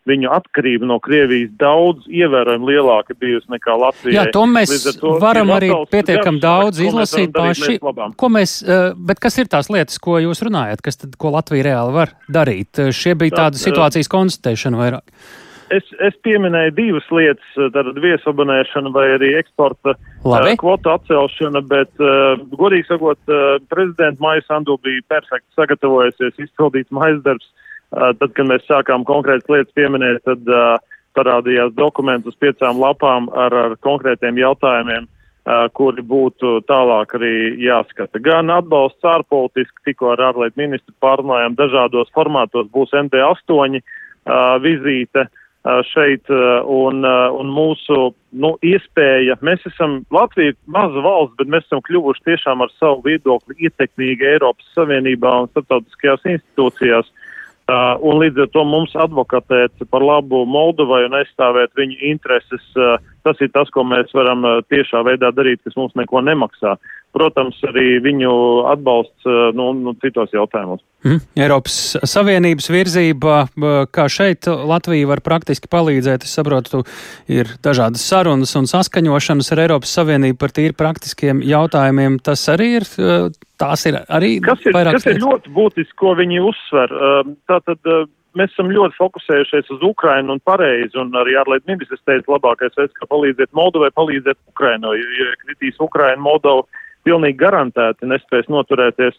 viņu 0.09 0.31
atkarība 0.33 0.87
no 0.89 0.99
Krievijas 1.03 1.51
daudz 1.59 2.07
ievērojami 2.09 2.69
lielāka 2.71 3.15
bijusi 3.19 3.51
nekā 3.53 3.75
Latvijai. 3.79 4.15
Jā, 4.17 4.25
to 4.33 4.45
mēs 4.49 4.73
to 4.99 5.15
varam 5.21 5.53
arī 5.55 5.71
pietiekam 5.91 6.39
daudz 6.43 6.81
izlasīt 6.83 7.33
paši. 7.35 7.79
Ko 8.19 8.31
mēs, 8.33 8.59
eh, 8.63 8.93
bet 8.95 9.21
kas 9.23 9.37
ir 9.41 9.51
tās 9.51 9.71
lietas, 9.73 9.99
ko 10.01 10.19
jūs 10.21 10.43
runājat, 10.45 10.83
kas 10.85 11.01
tad, 11.03 11.17
ko 11.19 11.33
Latvija 11.35 11.69
reāli 11.71 11.95
var 11.95 12.15
darīt? 12.31 12.71
Eh, 12.79 12.93
šie 12.95 13.15
bija 13.19 13.45
tāda 13.45 13.61
situācijas 13.61 14.11
konstatēšana 14.11 14.79
vairāk. 14.79 15.05
Es, 15.69 15.85
es 16.01 16.15
pieminēju 16.25 16.73
divas 16.73 17.05
lietas, 17.13 17.49
eh, 17.55 17.69
tātad 17.69 17.97
viesabonēšana 18.01 18.91
vai 18.91 19.05
arī 19.19 19.35
eksporta 19.37 19.93
Labi. 20.25 20.57
kvotu 20.57 20.89
atcelšana, 20.95 21.61
bet, 21.61 21.91
uh, 22.01 22.41
godīgi 22.57 22.87
sakot, 22.89 23.19
uh, 23.29 23.59
prezidenta 23.69 24.17
Maija 24.19 24.41
Sandu 24.47 24.79
bija 24.81 25.05
perfekti 25.07 25.47
sagatavojusies, 25.55 26.41
izpildīts 26.41 26.89
mājas 26.89 27.21
darbs. 27.21 27.45
Uh, 27.45 27.68
Tad, 27.89 28.33
kad 28.37 28.45
mēs 28.45 28.65
sākām 28.69 29.05
konkrētas 29.07 29.49
lietas 29.49 29.73
pieminēt, 29.77 30.21
tad 30.27 30.45
parādījās 31.17 31.73
dokumentus 31.77 32.37
piecām 32.41 32.77
lapām 32.81 33.31
ar, 33.33 33.53
ar 33.53 33.75
konkrētiem 33.81 34.37
jautājumiem, 34.37 35.07
kuri 35.73 36.03
būtu 36.05 36.59
tālāk 36.69 37.15
arī 37.17 37.33
jāskata. 37.63 38.21
Gan 38.21 38.53
atbalsts 38.53 39.07
ārpolitiski, 39.07 39.89
tikko 39.89 40.13
ar 40.13 40.21
ārlietu 40.29 40.61
ministru 40.61 40.93
pārunājām 41.01 41.57
dažādos 41.57 42.11
formātos, 42.13 42.69
būs 42.75 42.93
ND8, 42.93 43.81
vizīte 44.61 45.25
šeit 45.89 46.29
un, 46.29 47.03
un 47.03 47.49
mūsu 47.51 47.97
nu, 48.31 48.53
iespēja. 48.63 49.35
Mēs 49.43 49.65
esam 49.67 49.99
Latvija 50.13 50.55
maza 50.71 51.01
valsts, 51.03 51.35
bet 51.41 51.51
mēs 51.51 51.65
esam 51.67 51.81
kļuvuši 51.87 52.25
tiešām 52.29 52.63
ar 52.63 52.71
savu 52.77 53.01
viedokli 53.09 53.57
ietekmīgi 53.67 54.29
Eiropas 54.35 54.69
Savienībā 54.77 55.33
un 55.43 55.51
starptautiskajās 55.51 56.29
institūcijās. 56.35 57.11
Uh, 57.69 57.99
un 58.01 58.17
līdz 58.17 58.39
ar 58.45 58.47
to 58.49 58.63
mums 58.65 58.95
advokatēt 58.97 59.83
par 59.93 60.01
labu 60.01 60.39
Moldovai 60.49 61.03
un 61.05 61.13
aizstāvēt 61.19 61.75
viņu 61.77 61.99
intereses, 62.09 62.63
uh, 62.79 62.95
tas 63.27 63.37
ir 63.45 63.51
tas, 63.53 63.69
ko 63.75 63.83
mēs 63.85 64.09
varam 64.17 64.41
uh, 64.47 64.63
tiešā 64.73 65.03
veidā 65.05 65.29
darīt, 65.35 65.61
kas 65.61 65.77
mums 65.77 65.93
neko 65.99 66.23
nemaksā. 66.25 66.79
Protams, 67.15 67.57
arī 67.65 67.97
viņu 68.05 68.31
atbalsts 68.69 69.25
nu, 69.57 69.71
nu, 69.73 69.95
citos 70.03 70.29
jautājumos. 70.35 70.83
Mm. 71.01 71.21
Eiropas 71.41 71.77
Savienības 72.05 72.67
virzība, 72.69 73.39
kā 73.95 74.05
šeit 74.11 74.45
Latvija 74.45 75.07
var 75.09 75.23
praktiski 75.25 75.71
palīdzēt, 75.71 76.27
es 76.27 76.35
saprotu, 76.37 76.83
ir 77.31 77.49
dažādas 77.65 78.03
sarunas 78.05 78.53
un 78.59 78.69
saskaņošanas 78.69 79.49
ar 79.55 79.63
Eiropas 79.65 79.95
Savienību 79.97 80.37
par 80.37 80.53
tīri 80.53 80.77
praktiskiem 80.77 81.41
jautājumiem. 81.49 82.19
Tas 82.21 82.45
arī 82.53 82.75
ir 82.81 82.87
tās 83.59 83.87
ir 83.89 83.99
arī 84.05 84.35
kas 84.45 84.61
ir, 84.67 84.77
kas 84.93 85.09
ir 85.09 85.21
ļoti 85.23 85.53
būtiski, 85.55 85.97
ko 85.99 86.13
viņi 86.19 86.43
uzsver. 86.45 86.93
Tātad 87.49 87.89
mēs 88.37 88.53
esam 88.53 88.69
ļoti 88.73 88.97
fokusējušies 88.99 89.71
uz 89.75 89.85
Ukrainu 89.85 90.35
un 90.35 90.43
pareizi, 90.45 90.93
un 91.01 91.15
arī 91.17 91.35
ārlietu 91.39 91.71
ministrs 91.71 92.03
teica, 92.05 92.35
labākais 92.35 92.75
veids, 92.77 92.93
kā 92.99 93.09
palīdzēt 93.09 93.55
Moldovai, 93.57 93.89
palīdzēt 93.97 94.37
Ukrainai. 94.51 94.99
Ja 94.99 95.31
kritīs 95.45 95.81
Ukraina, 95.81 96.21
Moldova 96.21 96.67
pilnīgi 97.09 97.41
garantēti 97.41 98.07
nespēs 98.09 98.47
noturēties. 98.53 99.17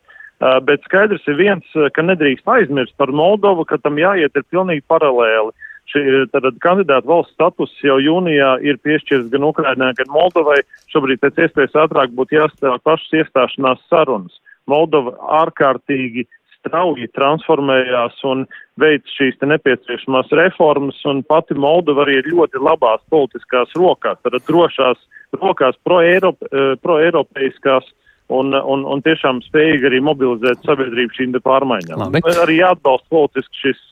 Bet 0.64 0.87
skaidrs 0.88 1.26
ir 1.29 1.37
viens, 1.37 1.81
ka 1.92 2.03
nedrīkst 2.07 2.48
aizmirst 2.48 2.94
par 2.96 3.11
Moldovu, 3.12 3.66
ka 3.68 3.76
tam 3.83 3.98
jāiet 4.00 4.33
ir 4.38 4.46
pilnīgi 4.48 4.87
paralēli. 4.88 5.53
Uh, 5.53 5.66
Šī 5.90 6.03
tātad 6.31 6.59
kandidāta 6.62 7.09
valsts 7.09 7.35
status 7.35 7.72
jau 7.83 7.96
jūnijā 7.98 8.50
ir 8.62 8.79
piešķirts 8.85 9.31
gan 9.33 9.46
Ukrainai, 9.48 9.90
gan 9.98 10.11
Moldovai. 10.14 10.61
Šobrīd 10.92 11.22
pēc 11.22 11.40
iespējas 11.46 11.79
ātrāk 11.85 12.12
būtu 12.14 12.38
jāstāv 12.38 12.79
pašas 12.87 13.16
iestāšanās 13.22 13.83
sarunas. 13.90 14.37
Moldova 14.70 15.16
ārkārtīgi 15.40 16.29
strauji 16.61 17.09
transformējās 17.16 18.20
un 18.29 18.44
veic 18.79 19.09
šīs 19.16 19.40
nepieciešamās 19.42 20.31
reformas, 20.37 21.00
un 21.11 21.24
pati 21.26 21.57
Moldova 21.59 22.05
arī 22.05 22.20
ir 22.20 22.31
ļoti 22.35 22.61
labās 22.62 23.03
politiskās 23.11 23.72
rokās, 23.74 24.20
tad 24.22 24.37
drošās 24.46 25.00
rokās 25.38 25.77
pro-eiropeiskās. 25.87 27.85
Pro 27.88 27.99
un, 28.31 28.55
un, 28.55 28.85
un 28.87 29.03
tiešām 29.05 29.43
spējīgi 29.47 29.88
arī 29.90 30.01
mobilizēt 30.07 30.62
sabiedrību 30.66 31.16
šīm 31.19 31.37
pārmaiņām. 31.45 32.05
Labi. 32.05 32.23
Arī 32.45 32.61
jāatbalsta 32.61 33.11
politiski 33.12 33.64
šis, 33.64 33.83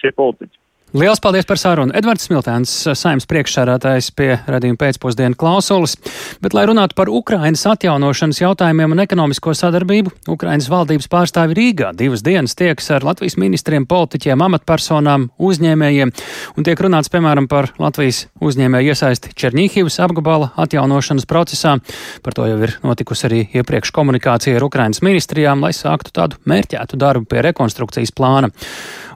šie 0.00 0.12
politiķi. 0.18 0.56
Lielas 0.94 1.18
paldies 1.18 1.42
par 1.42 1.58
sarunu. 1.58 1.90
Edvards 1.98 2.28
Smiltēns, 2.28 2.72
saimnes 2.94 3.24
priekšsādātājs 3.26 4.12
pie 4.14 4.28
radījuma 4.46 4.78
pēcpusdienu 4.78 5.34
klausulis. 5.34 5.96
Bet, 6.38 6.54
lai 6.54 6.68
runātu 6.70 6.94
par 6.94 7.08
Ukrainas 7.10 7.64
atjaunošanas 7.66 8.38
jautājumiem 8.38 8.94
un 8.94 9.02
ekonomisko 9.02 9.56
sadarbību, 9.58 10.12
Ukrainas 10.30 10.68
valdības 10.70 11.10
pārstāvi 11.10 11.56
Rīgā 11.58 11.88
divas 11.98 12.22
dienas 12.22 12.54
tieks 12.54 12.92
ar 12.94 13.02
Latvijas 13.08 13.34
ministriem, 13.42 13.88
politiķiem, 13.90 14.44
amatpersonām, 14.46 15.24
uzņēmējiem. 15.34 16.12
Un 16.54 16.68
tiek 16.68 16.84
runāts, 16.86 17.10
piemēram, 17.10 17.50
par 17.50 17.72
Latvijas 17.82 18.28
uzņēmēju 18.38 18.94
iesaisti 18.94 19.34
Černīhivas 19.34 19.98
apgabala 20.06 20.52
atjaunošanas 20.62 21.26
procesā. 21.26 21.74
Par 22.22 22.38
to 22.38 22.46
jau 22.46 22.60
ir 22.68 22.76
notikusi 22.86 23.26
arī 23.32 23.42
iepriekš 23.50 23.90
komunikācija 23.98 24.62
ar 24.62 24.68
Ukrainas 24.70 25.02
ministrijām, 25.02 25.58
lai 25.66 25.74
sāktu 25.74 26.14
tādu 26.14 26.38
mērķētu 26.46 27.02
darbu 27.02 27.26
pie 27.34 27.42
rekonstrukcijas 27.50 28.14
plāna. 28.14 28.54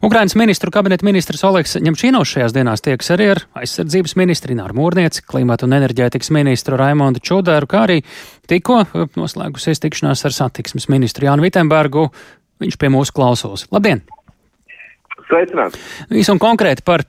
Ukrainas 0.02 0.34
ministru 0.38 0.74
kabineta 0.74 1.06
ministrs 1.06 1.46
Oleks 1.46 1.67
Ņemčīnos 1.76 2.30
šajās 2.32 2.54
dienās 2.56 2.82
tieks 2.84 3.10
arī 3.14 3.26
ar 3.34 3.40
aizsardzības 3.60 4.14
ministri 4.20 4.56
Nāru 4.56 4.76
Mūrnieci, 4.78 5.24
klimatu 5.28 5.66
un 5.68 5.76
enerģētikas 5.76 6.30
ministru 6.34 6.78
Raimondu 6.80 7.20
Čudēru, 7.24 7.68
kā 7.68 7.84
arī 7.84 7.98
tikko 8.48 8.80
eh, 8.84 9.04
noslēgusies 9.18 9.82
tikšanās 9.84 10.24
ar 10.28 10.36
satiksmes 10.36 10.88
ministru 10.92 11.28
Jānu 11.28 11.44
Vitembergu. 11.44 12.08
Viņš 12.62 12.78
pie 12.80 12.90
mūsu 12.90 13.14
klausos. 13.14 13.66
Labdien! 13.74 14.02
Sveicināti! 15.28 15.80
Visu 16.10 16.32
un 16.34 16.40
konkrēti 16.42 16.86
par 16.86 17.04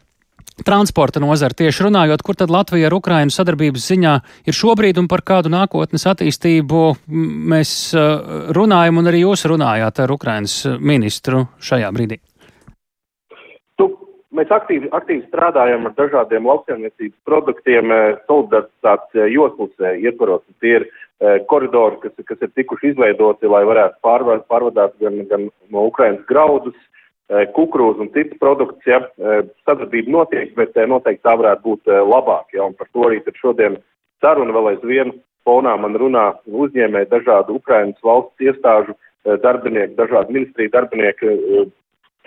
transporta 0.68 1.22
nozara 1.24 1.56
tieši 1.56 1.86
runājot, 1.88 2.24
kur 2.26 2.36
tad 2.36 2.52
Latvija 2.52 2.90
ar 2.90 2.96
Ukrainu 2.98 3.32
sadarbības 3.32 3.86
ziņā 3.94 4.16
ir 4.50 4.58
šobrīd 4.58 5.00
un 5.00 5.08
par 5.08 5.24
kādu 5.26 5.52
nākotnes 5.54 6.04
attīstību 6.12 6.84
mēs 7.54 7.76
eh, 7.96 8.10
runājam 8.58 9.00
un 9.00 9.12
arī 9.14 9.24
jūs 9.24 9.48
runājāt 9.50 10.04
ar 10.04 10.18
Ukrainas 10.20 10.64
ministru 10.80 11.48
šajā 11.64 11.94
brīdī? 11.96 12.20
Mēs 14.40 14.52
aktīvi, 14.56 14.88
aktīvi 14.96 15.26
strādājam 15.28 15.90
ar 15.90 15.94
dažādiem 15.98 16.46
lauksaimniecības 16.48 17.18
produktiem 17.28 17.92
eh, 17.92 18.04
solidaritātes 18.30 19.18
eh, 19.20 19.32
joslas 19.34 19.74
eh, 19.84 19.98
ietvaros. 20.08 20.46
Tie 20.64 20.78
ir 20.80 20.86
koridori, 21.52 21.98
kas, 22.00 22.14
kas 22.30 22.46
ir 22.46 22.52
tikuši 22.56 22.94
izveidoti, 22.94 23.50
lai 23.52 23.66
varētu 23.68 23.98
pārvadāt, 24.06 24.46
pārvadāt 24.48 24.94
gan, 25.04 25.18
gan 25.28 25.50
no 25.74 25.82
Ukrainas 25.90 26.22
graudus, 26.30 26.78
kukurūzu 27.58 28.06
un 28.06 28.12
citus 28.14 28.40
produktus. 28.40 28.88
Ja. 28.88 29.02
Sadarbība 29.68 30.14
notiek, 30.16 30.54
bet 30.56 30.80
noteikti 30.88 31.26
tā 31.28 31.34
varētu 31.42 31.66
būt 31.66 31.92
labāk. 32.08 32.56
Ja. 32.56 32.70
Par 32.72 32.88
to 32.96 33.04
arī 33.10 33.20
šodien 33.36 33.76
saruna 34.24 34.56
vēl 34.56 34.72
aizvien 34.72 35.12
fonā 35.44 35.76
man 35.76 36.00
runā 36.00 36.24
uzņēmē 36.48 37.04
dažādu 37.12 37.60
Ukrainas 37.60 38.00
valsts 38.00 38.48
iestāžu 38.48 38.96
darbinieki, 39.44 40.00
dažādu 40.00 40.38
ministriju 40.38 40.72
darbinieki 40.78 41.36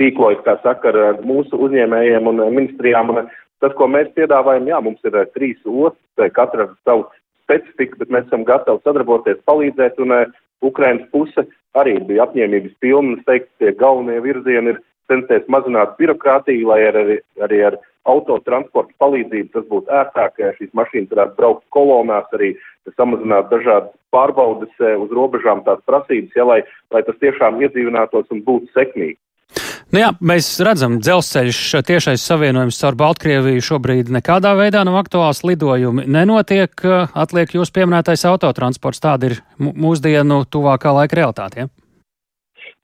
tīklojas, 0.01 0.43
kā 0.47 0.57
saka, 0.63 0.93
ar 0.93 1.23
mūsu 1.27 1.59
uzņēmējiem 1.67 2.29
un 2.31 2.45
ministrijām. 2.55 3.13
Un 3.13 3.27
tas, 3.63 3.75
ko 3.79 3.89
mēs 3.91 4.13
piedāvājam, 4.17 4.69
jā, 4.71 4.81
mums 4.85 5.03
ir 5.09 5.19
trīs 5.37 5.59
ostas, 5.67 6.33
katra 6.37 6.69
ar 6.69 6.77
savu 6.87 7.09
specifiku, 7.45 8.01
bet 8.03 8.13
mēs 8.15 8.29
esam 8.29 8.47
gatavi 8.49 8.83
sadarboties, 8.85 9.43
palīdzēt. 9.49 10.01
Un 10.03 10.17
Ukrainas 10.63 11.09
puse 11.13 11.47
arī 11.79 11.99
bija 12.07 12.27
apņēmības 12.27 12.75
pilna. 12.81 13.19
Es 13.19 13.29
teiktu, 13.29 13.51
tie 13.61 13.73
galvenie 13.79 14.21
virzieni 14.25 14.75
ir 14.75 14.83
censties 15.11 15.49
mazināt 15.53 15.97
birokrātiju, 15.99 16.69
lai 16.71 16.85
ar, 16.89 16.99
arī, 17.03 17.19
arī 17.45 17.65
ar 17.71 17.79
autotransporta 18.09 18.95
palīdzību 19.03 19.51
tas 19.55 19.67
būtu 19.71 19.93
ērtāk, 19.95 20.41
šīs 20.59 20.73
mašīnas 20.79 21.11
varētu 21.13 21.37
braukt 21.39 21.65
kolonās, 21.75 22.31
arī 22.35 22.53
samazināt 22.97 23.51
dažādas 23.53 23.93
pārbaudes 24.15 24.73
uz 24.83 25.13
robežām, 25.15 25.63
tās 25.67 25.83
prasības, 25.87 26.35
ja, 26.37 26.47
lai, 26.49 26.61
lai 26.95 27.03
tas 27.07 27.19
tiešām 27.23 27.61
iedzīvinātos 27.63 28.31
un 28.35 28.43
būtu 28.47 28.73
sekmīgi. 28.75 29.19
Nu 29.93 30.01
jā, 30.01 30.07
mēs 30.25 30.47
redzam, 30.65 30.95
dzelzceļš 31.05 31.59
tiešais 31.85 32.23
savienojums 32.25 32.79
ar 32.89 32.95
Baltkrieviju 32.97 33.61
šobrīd 33.61 34.09
nekādā 34.17 34.55
veidā 34.57 34.87
nav 34.89 34.95
aktuāls. 35.03 35.43
Lidojumi 35.45 36.07
nenotiek, 36.09 36.73
atliek 37.13 37.53
jūs 37.53 37.69
pieminētais 37.77 38.25
autotransports. 38.31 39.03
Tāda 39.05 39.29
ir 39.29 39.35
mūsdienu 39.61 40.47
tuvākā 40.49 40.95
laika 40.97 41.19
realitāte. 41.21 41.67
Ja? 41.67 41.69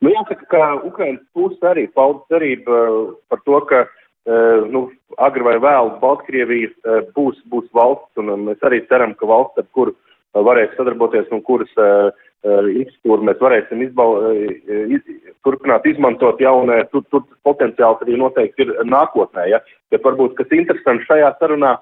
Nu, 0.05 0.13
jāsaka, 0.13 0.51
ka 0.53 0.67
Ukrainas 0.85 1.25
puse 1.33 1.65
arī 1.71 1.87
pauda 1.97 2.21
cerību 2.35 2.77
uh, 2.77 3.01
par 3.33 3.41
to, 3.49 3.63
ka 3.73 3.81
uh, 3.89 4.69
nu, 4.69 4.91
agri 5.17 5.49
vai 5.49 5.57
vēlu 5.65 5.97
Baltkrievija 6.05 6.75
uh, 6.77 7.01
būs, 7.17 7.41
būs 7.49 7.73
valsts, 7.73 8.21
un 8.21 8.51
mēs 8.51 8.61
arī 8.69 8.83
ceram, 8.93 9.17
ka 9.17 9.33
valsts, 9.33 9.65
ar 9.65 9.73
kuru 9.73 9.97
varēs 10.37 10.77
sadarboties 10.77 11.33
un 11.33 11.41
kuras 11.41 11.73
uh, 11.81 12.13
infrastruktūru 12.45 13.27
mēs 13.27 13.41
varēsim 13.43 13.83
izbau, 13.83 14.33
iz, 14.95 15.03
turpināt 15.45 15.87
izmantot 15.87 16.41
jaunē, 16.41 16.85
tur, 16.93 17.03
tur 17.11 17.25
potenciāls 17.45 18.03
arī 18.03 18.17
noteikti 18.17 18.63
ir 18.63 18.75
nākotnē. 18.85 19.49
Ja? 19.51 19.61
Bet 19.91 20.05
varbūt, 20.05 20.37
kas 20.39 20.53
interesants 20.53 21.07
šajā 21.09 21.35
sarunā, 21.41 21.79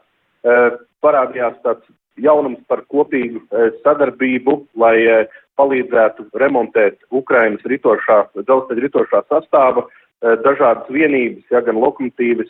parādījās 1.05 1.59
tāds 1.63 1.85
jaunums 2.17 2.63
par 2.69 2.85
kopīgu 2.89 3.43
sadarbību, 3.85 4.67
lai 4.77 5.27
palīdzētu 5.57 6.31
remontēt 6.41 6.99
Ukrainas 7.11 7.65
ritošā, 7.65 8.27
dzelzceļa 8.37 8.85
ritošā 8.87 9.23
sastāva 9.29 9.87
dažādas 10.21 10.89
vienības, 10.89 11.45
ja 11.53 11.61
gan 11.61 11.77
lokomotīvas, 11.77 12.49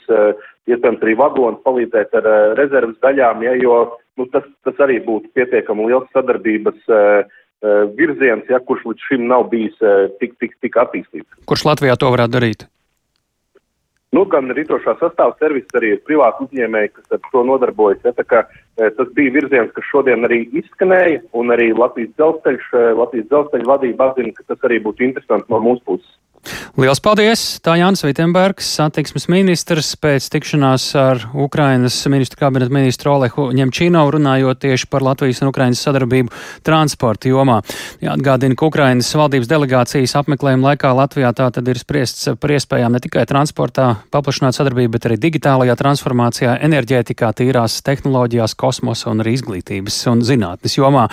iespējams 0.71 1.03
arī 1.03 1.17
vagonas 1.19 1.65
palīdzēt 1.67 2.15
ar 2.15 2.29
rezerves 2.59 2.99
daļām, 3.03 3.43
ja, 3.43 3.57
jo 3.59 3.81
nu, 4.17 4.29
tas, 4.31 4.47
tas 4.65 4.79
arī 4.87 5.01
būtu 5.03 5.33
pietiekami 5.35 5.89
liels 5.91 6.07
sadarbības 6.15 6.79
uh, 6.87 7.27
Eh, 7.27 7.27
virziens, 7.97 8.45
ja, 8.51 8.61
kurš 8.61 8.85
līdz 8.91 9.05
šim 9.09 9.27
nav 9.31 9.49
bijis 9.53 9.77
eh, 9.81 10.09
tik, 10.21 10.37
tik, 10.41 10.57
tik 10.61 10.77
attīstīts. 10.77 11.45
Kurš 11.49 11.65
Latvijā 11.71 11.97
to 11.97 12.11
varētu 12.13 12.37
darīt? 12.37 12.67
Nu, 14.15 14.23
gan 14.31 14.49
rītošā 14.55 14.95
sastāvā 15.01 15.35
servis 15.41 15.67
arī 15.77 15.97
ir 15.97 16.05
privāti 16.07 16.47
uzņēmēji, 16.47 16.93
kas 16.95 17.17
ar 17.17 17.25
to 17.33 17.43
nodarbojas. 17.49 18.05
Ja, 18.07 18.13
kā, 18.29 18.45
eh, 18.79 18.93
tas 18.97 19.09
bija 19.17 19.35
virziens, 19.35 19.73
kas 19.77 19.89
šodien 19.91 20.25
arī 20.29 20.45
izskanēja, 20.61 21.25
un 21.37 21.53
arī 21.53 21.73
Latvijas 21.77 22.15
dzelzceļa 22.17 23.67
vadība 23.73 24.11
atzina, 24.11 24.33
ka 24.37 24.47
tas 24.53 24.69
arī 24.69 24.81
būtu 24.85 25.05
interesanti 25.09 25.53
no 25.53 25.61
mūsu 25.65 25.85
puses. 25.85 26.13
Lielas 26.77 27.01
paldies! 27.03 27.43
Tā 27.65 27.75
Jānis 27.81 28.05
Vitenbergs, 28.05 28.69
satiksmes 28.79 29.27
ministrs, 29.33 29.95
pēc 30.01 30.27
tikšanās 30.33 30.85
ar 31.01 31.23
Ukrainas 31.33 31.97
ministru 32.13 32.43
kabineta 32.43 32.75
ministru 32.75 33.15
Olehu 33.15 33.49
Ņemčīnovu 33.57 34.17
runājot 34.19 34.61
tieši 34.67 34.89
par 34.93 35.05
Latvijas 35.07 35.43
un 35.43 35.51
Ukrainas 35.51 35.83
sadarbību 35.87 36.33
transporta 36.67 37.31
jomā. 37.33 37.59
Jāatgādina, 38.05 38.59
ka 38.59 38.69
Ukrainas 38.69 39.11
valdības 39.17 39.51
delegācijas 39.51 40.17
apmeklējuma 40.21 40.73
laikā 40.73 40.93
Latvijā 40.97 41.33
tā 41.37 41.49
tad 41.57 41.73
ir 41.73 41.81
spriests 41.81 42.29
par 42.41 42.57
iespējām 42.57 42.95
ne 42.95 43.03
tikai 43.03 43.27
transportā 43.31 43.93
paplašināt 44.15 44.59
sadarbību, 44.59 44.95
bet 44.99 45.09
arī 45.09 45.21
digitālajā 45.27 45.79
transformācijā, 45.81 46.59
enerģētikā, 46.69 47.33
tīrās 47.41 47.81
tehnoloģijās, 47.87 48.57
kosmosa 48.61 49.13
un 49.13 49.25
arī 49.25 49.39
izglītības 49.41 50.03
un 50.13 50.27
zinātnes 50.27 50.77
jomā. 50.79 51.09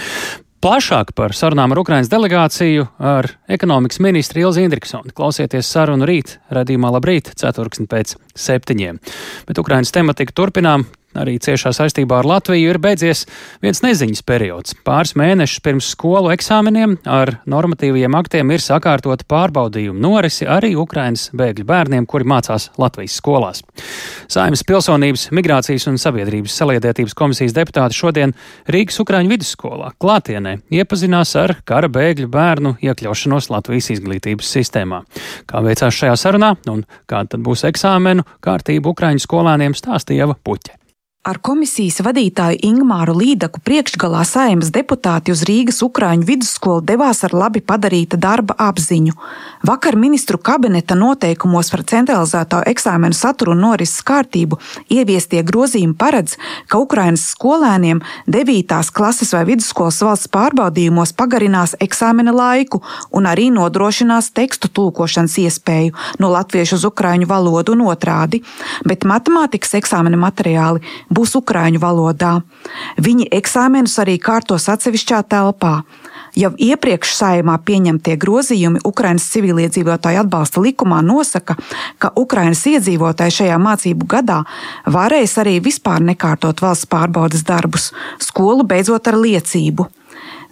Plašāk 0.64 1.10
par 1.12 1.34
sarunām 1.36 1.74
ar 1.74 1.80
Ukraiņas 1.82 2.08
delegāciju 2.08 2.86
ar 3.04 3.28
ekonomikas 3.52 4.00
ministru 4.00 4.46
Ilzi 4.46 4.62
Indriksoni. 4.64 5.12
Klausieties 5.12 5.68
sarunu 5.68 6.08
rīt, 6.08 6.38
radījumā 6.56 6.88
labrīt, 6.96 7.34
ceturksni 7.36 7.84
pēc 7.92 8.14
septiņiem. 8.32 9.02
Bet 9.50 9.60
Ukraiņas 9.60 9.92
tematiku 9.92 10.32
turpinām 10.40 10.86
arī 11.20 11.38
ciešā 11.42 11.74
saistībā 11.76 12.20
ar 12.22 12.28
Latviju 12.28 12.74
ir 12.74 12.80
beidzies 12.82 13.26
viens 13.64 13.82
neziņas 13.86 14.24
periods. 14.28 14.76
Pāris 14.86 15.16
mēnešus 15.20 15.62
pirms 15.64 15.90
skolu 15.94 16.32
eksāmeniem 16.34 16.98
ar 17.10 17.38
normatīviem 17.50 18.16
aktiem 18.18 18.54
ir 18.54 18.64
sakārtota 18.64 19.28
pārbaudījuma 19.30 20.02
norisi 20.04 20.48
arī 20.50 20.74
Ukrainas 20.80 21.30
bēgļu 21.38 21.66
bērniem, 21.70 22.08
kuri 22.10 22.28
mācās 22.30 22.70
Latvijas 22.82 23.18
skolās. 23.22 23.64
Saimas 24.32 24.66
pilsonības, 24.68 25.30
migrācijas 25.36 25.88
un 25.92 26.00
sabiedrības 26.02 26.58
saliedētības 26.60 27.16
komisijas 27.18 27.56
deputāti 27.58 27.98
šodien 27.98 28.36
Rīgas 28.72 29.00
Ukraiņu 29.04 29.34
vidusskolā 29.36 29.94
klātienē 30.02 30.58
iepazinās 30.74 31.36
ar 31.40 31.58
kara 31.68 31.90
bēgļu 31.94 32.30
bērnu 32.34 32.76
iekļaušanos 32.84 33.52
Latvijas 33.54 33.92
izglītības 33.98 34.54
sistēmā. 34.58 35.04
Kā 35.50 35.64
veicās 35.66 36.00
šajā 36.00 36.16
sarunā 36.20 36.56
un 36.72 36.86
kāda 37.10 37.36
tad 37.36 37.46
būs 37.46 37.66
eksāmenu 37.70 38.26
kārtība 38.44 38.94
Ukraiņu 38.94 39.28
skolēniem 39.28 39.78
stāstīja 39.78 40.32
Puķe. 40.44 40.83
Ar 41.24 41.38
komisijas 41.40 42.02
vadītāju 42.04 42.58
Ingmāru 42.68 43.14
Līdaku 43.16 43.62
priekšgalā 43.64 44.26
saimas 44.28 44.74
deputāti 44.76 45.32
uz 45.32 45.46
Rīgas 45.48 45.78
Ukrāņu 45.86 46.26
vidusskolu 46.28 46.82
devās 46.84 47.22
ar 47.24 47.32
labi 47.32 47.62
padarīta 47.64 48.18
darba 48.20 48.58
apziņu. 48.60 49.14
Vakar 49.64 49.96
ministru 49.96 50.36
kabineta 50.36 50.98
noteikumos 51.00 51.70
par 51.72 51.86
centralizēto 51.88 52.60
eksāmenu 52.68 53.16
saturu 53.16 53.54
un 53.56 53.64
norises 53.64 54.04
kārtību 54.04 54.60
ieviestie 54.92 55.46
grozījumi 55.48 55.96
paredz, 55.96 56.34
ka 56.68 56.82
Ukrainas 56.84 57.24
skolēniem 57.32 58.04
9. 58.28 58.76
klases 58.92 59.32
vai 59.32 59.46
vidusskolas 59.48 60.02
valsts 60.04 60.32
pārbaudījumos 60.36 61.16
pagarinās 61.16 61.78
eksāmena 61.88 62.36
laiku 62.36 62.82
un 63.16 63.32
arī 63.32 63.48
nodrošinās 63.62 64.34
tekstu 64.36 64.68
tulkošanas 64.68 65.40
iespēju 65.46 65.96
no 66.20 66.36
latviešu 66.36 66.82
uz 66.82 66.86
ukrāņu 66.92 67.32
valodu 67.32 67.78
un 67.80 67.88
otrādi, 67.88 68.44
bet 68.84 69.08
matemātikas 69.08 69.80
eksāmena 69.80 70.20
materiāli 70.28 70.84
būs 71.14 71.36
ukrāņu 71.40 71.82
valodā. 71.84 72.34
Viņi 72.98 73.30
eksāmenus 73.38 73.96
arī 74.04 74.18
kārtos 74.22 74.70
atsevišķā 74.74 75.22
telpā. 75.32 75.76
Jau 76.34 76.50
iepriekš 76.58 77.14
saimā 77.14 77.60
pieņemtie 77.62 78.16
grozījumi 78.18 78.82
Ukrainas 78.90 79.28
civiliedzīvotāju 79.36 80.24
atbalsta 80.24 80.64
likumā 80.66 81.04
nosaka, 81.06 81.56
ka 82.02 82.10
Ukrainas 82.18 82.64
iedzīvotāji 82.70 83.38
šajā 83.40 83.60
mācību 83.62 84.10
gadā 84.10 84.40
varēs 84.90 85.38
arī 85.44 85.60
vispār 85.62 86.02
nekārtot 86.02 86.64
valsts 86.66 86.90
pārbaudas 86.90 87.46
darbus, 87.46 87.92
skolu 88.18 88.66
beidzot 88.66 89.12
ar 89.12 89.20
liecību. 89.22 89.86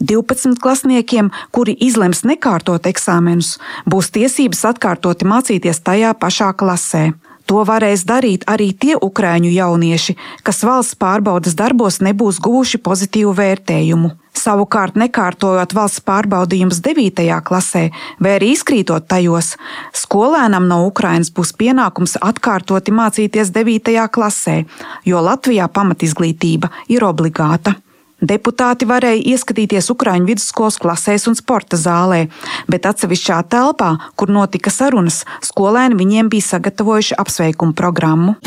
12 0.01 0.57
klasniekiem, 0.61 1.29
kuri 1.53 1.75
izlems 1.77 2.23
nekārtot 2.25 2.87
eksāmenus, 2.89 3.57
būs 3.85 4.09
tiesības 4.13 4.65
atkārtoti 4.73 5.29
mācīties 5.29 5.81
tajā 5.85 6.13
pašā 6.17 6.53
klasē. 6.57 7.11
To 7.49 7.63
varēs 7.67 8.05
darīt 8.07 8.45
arī 8.49 8.71
tie 8.73 8.95
ukrāņu 8.95 9.51
jaunieši, 9.51 10.17
kas 10.45 10.63
valsts 10.67 10.97
pārbaudas 10.99 11.57
darbos 11.57 11.99
nebūs 12.03 12.39
guvuši 12.43 12.81
pozitīvu 12.83 13.33
vērtējumu. 13.37 14.11
Savukārt, 14.41 14.95
nekārtojot 14.97 15.73
valsts 15.75 16.01
pārbaudījumus 16.07 16.79
9. 16.85 17.27
klasē 17.45 17.83
vai 18.23 18.37
arī 18.37 18.53
izkrītot 18.55 19.05
tajos, 19.11 19.53
skolēnam 19.93 20.69
no 20.71 20.79
Ukrainas 20.87 21.29
būs 21.35 21.51
pienākums 21.59 22.15
atkārtoti 22.31 22.95
mācīties 22.95 23.51
9. 23.53 24.07
klasē, 24.15 24.57
jo 25.05 25.21
Latvijā 25.21 25.67
pamatizglītība 25.67 26.71
ir 26.89 27.05
obligāta. 27.05 27.75
Deputāti 28.21 28.85
varēja 28.85 29.23
ieskatīties 29.33 29.87
Ukrāņu 29.89 30.27
vidusskolas 30.29 30.77
klasēs 30.77 31.25
un 31.25 31.33
sporta 31.33 31.77
zālē, 31.79 32.27
bet 32.69 32.85
atsevišķā 32.85 33.39
telpā, 33.49 33.95
kur 34.13 34.29
notika 34.29 34.69
sarunas, 34.69 35.23
skolēni 35.41 35.97
viņiem 35.97 36.29
bija 36.29 36.51
sagatavojuši 36.51 37.17
apsveikumu 37.17 37.73
programmu. 37.73 38.37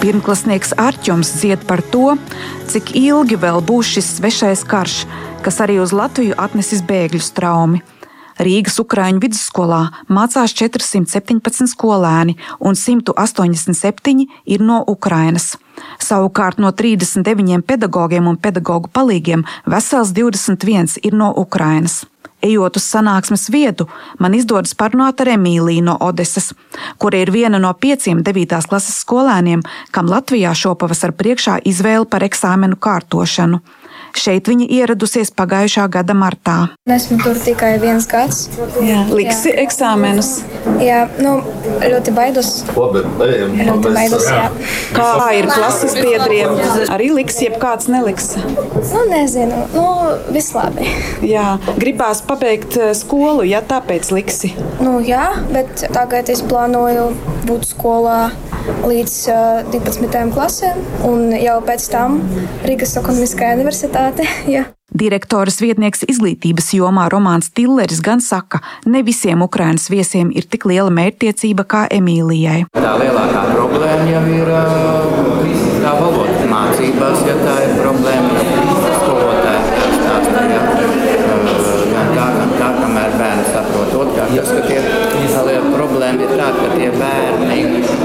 Pirmklasnieks 0.00 0.72
Arčuns 0.80 1.36
dzied 1.36 1.68
par 1.68 1.84
to, 1.92 2.16
cik 2.72 2.96
ilgi 2.96 3.36
vēl 3.40 3.60
būs 3.64 3.98
šis 3.98 4.14
svešais 4.16 4.64
karš, 4.64 5.02
kas 5.44 5.60
arī 5.60 5.76
uz 5.84 5.92
Latviju 5.92 6.40
atnesis 6.40 6.80
bēgļu 6.88 7.20
straumi. 7.20 7.84
Rīgas 8.38 8.80
Ukrāņu 8.82 9.22
vidusskolā 9.22 9.82
mācās 10.10 10.54
417 10.58 11.70
skolēni, 11.70 12.36
un 12.58 12.74
187 12.74 14.26
ir 14.44 14.64
no 14.64 14.82
Ukrainas. 14.90 15.54
Savukārt 16.02 16.58
no 16.62 16.70
39 16.72 17.62
pedagogiem 17.66 18.26
un 18.30 18.38
pedagoģu 18.38 18.90
palīgiem 18.94 19.46
vesels 19.66 20.14
21 20.14 20.98
ir 21.02 21.14
no 21.14 21.30
Ukrainas. 21.36 22.04
Ejot 22.44 22.76
uz 22.76 22.84
sanāksmes 22.84 23.46
vietu, 23.48 23.86
man 24.20 24.34
izdodas 24.36 24.74
parunāt 24.76 25.22
ar 25.22 25.30
Emīliju 25.32 25.84
no 25.86 25.94
Odesas, 26.04 26.50
kura 27.00 27.22
ir 27.22 27.32
viena 27.32 27.60
no 27.62 27.70
pieciem 27.72 28.20
9. 28.26 28.58
klases 28.68 28.98
skolēniem, 29.00 29.62
kam 29.94 30.10
Latvijā 30.12 30.52
šopavasar 30.52 31.14
priekšā 31.16 31.62
izvēle 31.64 32.04
par 32.04 32.26
eksāmenu 32.26 32.76
kārtošanu. 32.76 33.62
Šeit 34.14 34.46
viņa 34.48 34.68
ieradusies 34.70 35.32
pagājušā 35.34 35.88
gada 35.90 36.14
martā. 36.14 36.56
Esmu 36.90 37.18
tur 37.22 37.38
tikai 37.40 37.74
viens 37.82 38.06
gads. 38.08 38.44
Jā, 38.78 39.02
liksi 39.10 39.50
jā. 39.50 39.56
eksāmenus. 39.64 40.30
Jā, 40.82 41.00
nu, 41.18 41.34
ļoti 41.82 42.14
baidos. 42.14 42.50
Ļoti 42.74 43.92
baidos 43.94 44.28
jā. 44.30 44.46
Kā 44.94 45.30
ir 45.34 45.48
klases 45.50 45.96
biedriem? 45.98 46.54
Arī 46.94 47.10
liks, 47.16 47.40
jeb 47.42 47.58
kāds 47.62 47.90
neliks? 47.90 48.34
Nu, 48.38 49.04
nezinu. 49.10 49.64
Nu, 49.74 49.86
viss 50.34 50.54
labi. 50.54 50.86
Jā, 51.26 51.56
gribās 51.80 52.22
pabeigt 52.24 52.78
eh, 52.78 52.94
skolu, 52.96 53.42
ja 53.48 53.64
tāpēc 53.66 54.12
liksi. 54.14 54.54
Nu, 54.78 55.00
jā, 55.04 55.26
bet 55.50 55.88
tagad 55.94 56.30
es 56.32 56.44
plānoju 56.46 57.10
būt 57.48 57.66
skolā 57.74 58.18
līdz 58.84 59.14
uh, 59.28 59.72
12. 59.72 60.32
klasēm, 60.32 60.80
un 61.04 61.32
jau 61.36 61.56
pēc 61.66 61.84
tam 61.92 62.16
Rīgas 62.64 62.94
ekonomiskajā 63.00 63.58
universitāte. 64.04 64.50
Ja. 64.50 64.64
Direktoras 64.94 65.58
vietnieks 65.58 66.04
izglītības 66.06 66.68
jomā 66.76 67.08
Romanis 67.10 67.50
Tilleris 67.50 68.00
gan 68.04 68.20
saka, 68.20 68.60
ne 68.86 69.02
visiem 69.02 69.42
Ukraiņas 69.42 69.88
viesiem 69.90 70.30
ir 70.30 70.46
tik 70.46 70.66
liela 70.70 70.90
mērķtiecība 70.90 71.64
kā 71.66 71.86
Emīlijai. 71.90 72.66
Tā 72.76 72.92
lielākā 73.00 73.42
problēma 73.54 74.06
jau 74.12 74.22
ir 74.30 74.52
tā 75.82 75.94
valodas 75.98 76.44
mācībās, 76.50 77.24
ja 77.26 77.34
tā 77.40 77.56
ir 77.64 77.74
problēma. 77.80 78.44
Skolotāji 79.00 79.90
stāsta, 79.98 80.46
ja. 80.52 80.62
Tā, 82.14 82.28
tā, 82.60 82.68
kamēr 82.78 83.18
bērni 83.18 83.48
saprot 83.50 83.98
otrkārt, 84.04 84.36
tas, 84.38 84.54
ka 84.54 84.62
tie 84.68 85.03
liela 85.32 85.72
problēma 85.72 86.26
ir 86.26 86.36
tā, 86.38 86.50
ka 86.58 86.68
tie 86.74 86.90
bērni 87.00 87.58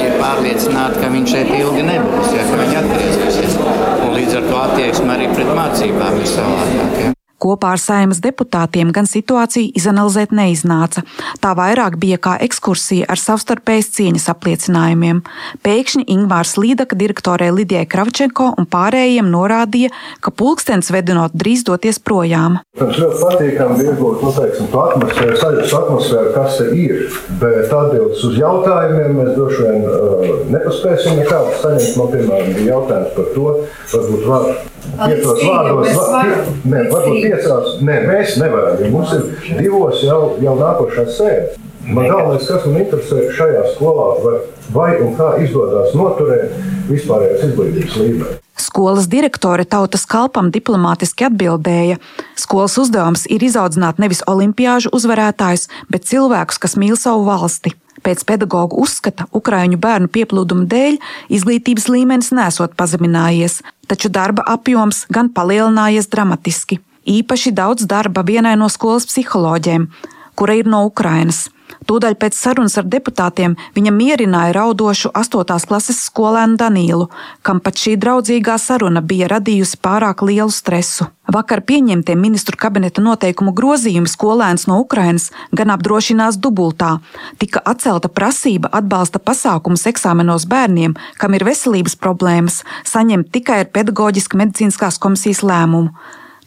ir 0.06 0.18
pārliecināti, 0.22 1.04
ka 1.04 1.14
viņi 1.14 1.36
šeit 1.36 1.54
ilgi 1.60 1.86
nebūs, 1.92 2.34
ja 2.38 2.50
viņi 2.56 2.82
atgriezīsies. 2.86 3.62
Un 4.08 4.18
līdz 4.18 4.42
ar 4.42 4.50
to 4.50 4.60
attieksme 4.66 5.16
arī 5.18 5.32
pret 5.36 5.56
mācībām 5.62 6.20
ir 6.24 6.36
savādāka. 6.38 7.08
Ja. 7.08 7.19
Kopā 7.40 7.74
ar 7.76 7.80
saimas 7.80 8.20
deputātiem 8.24 8.92
gan 8.96 9.08
situāciju 9.08 9.72
izanalizēt 9.80 10.34
neiznāca. 10.36 11.06
Tā 11.40 11.54
vairāk 11.56 11.96
bija 12.02 12.20
kā 12.20 12.36
ekskursija 12.44 13.08
ar 13.08 13.22
savstarpējas 13.22 13.92
cieņas 13.96 14.28
apliecinājumiem. 14.34 15.22
Pēkšņi 15.64 16.04
Ingvārs 16.12 16.58
Līdaka 16.60 16.98
direktorē 17.00 17.50
Lidijai 17.56 17.86
Kravčenko 17.90 18.52
un 18.60 18.68
pārējiem 18.68 19.30
norādīja, 19.32 19.94
ka 20.20 20.34
pulkstenis 20.36 20.92
vedinot 20.92 21.36
drīz 21.36 21.64
doties 21.68 22.02
projām. 22.04 22.60
Mums 22.80 23.00
ļoti 23.00 23.22
patīkami 23.24 23.88
iegūt 23.88 24.26
nu, 24.26 24.34
to 24.74 24.84
atmosfēru, 24.84 25.38
sajūtas 25.40 25.76
atmosfēru, 25.80 26.34
kas 26.36 26.60
ir. 26.68 27.06
Bet 27.40 27.72
atbildes 27.72 28.26
uz 28.28 28.36
jautājumiem 28.40 29.16
mēs 29.20 29.32
droši 29.38 29.64
vien 29.64 29.88
uh, 29.88 30.28
nepaspēsim 30.56 31.22
nekādus 31.24 31.64
saņemt. 31.64 31.96
Man, 32.00 32.12
piemēram, 32.14 32.52
bija 32.58 32.74
jautājums 32.74 33.16
par 33.16 33.32
to, 33.36 33.48
varbūt 33.94 34.28
var 34.28 34.52
vārdos. 35.00 35.90
Var, 35.98 36.32
ne, 36.64 36.84
varbūt 36.92 37.29
piecās, 37.30 37.80
nē, 37.86 38.02
mēs 38.10 38.38
nevaram, 38.42 38.82
jo 38.82 38.92
mums 38.94 39.16
ir 39.16 39.58
divos 39.62 40.04
jau, 40.04 40.36
jau 40.42 40.56
nākošās 40.60 41.16
sēdes. 41.20 41.66
Man 41.90 42.06
galvenais, 42.06 42.46
kas 42.46 42.66
man 42.68 42.84
interesē 42.84 43.30
šajā 43.34 43.64
skolā, 43.74 44.10
vai, 44.22 44.36
vai 44.76 44.90
un 45.02 45.16
kā 45.18 45.32
izdodas 45.42 45.96
noturēt 45.98 46.52
vispārējās 46.90 47.48
izglītības 47.48 47.98
līmeni. 47.98 48.38
Skolas 48.60 49.08
direktore 49.10 49.64
Tautas 49.66 50.04
kalpam 50.06 50.52
diplomātiski 50.54 51.26
atbildēja: 51.30 51.98
Skolas 52.38 52.76
uzdevums 52.78 53.24
ir 53.32 53.46
izaudzināt 53.48 54.02
nevis 54.04 54.22
olimpiāžu 54.30 54.92
uzvarētājus, 54.94 55.70
bet 55.90 56.06
cilvēkus, 56.10 56.60
kas 56.62 56.78
mīl 56.78 57.00
savu 57.00 57.26
valsti. 57.30 57.74
Pēc 58.06 58.22
pedagoģa 58.28 58.78
uzskata, 58.80 59.26
Ukrāņu 59.36 59.80
bērnu 59.82 60.12
pieplūduma 60.14 60.68
dēļ 60.72 61.00
izglītības 61.36 61.90
līmenis 61.92 62.32
nesot 62.36 62.78
pazeminājies, 62.80 63.60
taču 63.92 64.12
darba 64.14 64.46
apjoms 64.48 65.06
gan 65.12 65.34
palielinājies 65.34 66.08
dramatiski. 66.12 66.80
Īpaši 67.08 67.54
daudz 67.56 67.88
darba 67.88 68.24
vienai 68.28 68.56
no 68.60 68.70
skolas 68.70 69.08
psiholoģiem, 69.08 69.88
kura 70.36 70.60
ir 70.60 70.68
no 70.68 70.84
Ukrainas. 70.88 71.48
Tūdaļ 71.90 72.16
pēc 72.20 72.36
sarunas 72.38 72.76
ar 72.78 72.88
deputātiem 72.90 73.56
viņa 73.76 73.92
mierināja 73.94 74.54
raudošu 74.58 75.12
8. 75.18 75.66
klases 75.70 76.02
skolēnu 76.10 76.58
Danīlu, 76.60 77.08
kam 77.46 77.62
pat 77.64 77.80
šī 77.82 77.96
draudzīgā 78.02 78.58
saruna 78.62 79.02
bija 79.02 79.30
radījusi 79.32 79.80
pārāk 79.82 80.24
lielu 80.26 80.52
stresu. 80.54 81.08
Vakar 81.30 81.62
pieņemtie 81.66 82.16
ministru 82.18 82.58
kabineta 82.60 83.02
noteikumu 83.06 83.54
grozījumi 83.58 84.10
skolēns 84.10 84.68
no 84.70 84.80
Ukrainas 84.84 85.30
gan 85.56 85.74
apdrošinās 85.74 86.40
dubultā. 86.42 86.98
Tika 87.42 87.62
atcelta 87.66 88.10
prasība 88.10 88.72
atbalsta 88.74 89.22
pasākumus 89.22 89.86
eksāmenos 89.90 90.50
bērniem, 90.50 90.98
kam 91.18 91.38
ir 91.38 91.46
veselības 91.48 91.96
problēmas, 92.02 92.64
saņemt 92.86 93.30
tikai 93.34 93.64
ar 93.64 93.70
pedagoģiski 93.74 94.42
medicīniskās 94.42 95.00
komisijas 95.02 95.46
lēmumu. 95.46 95.94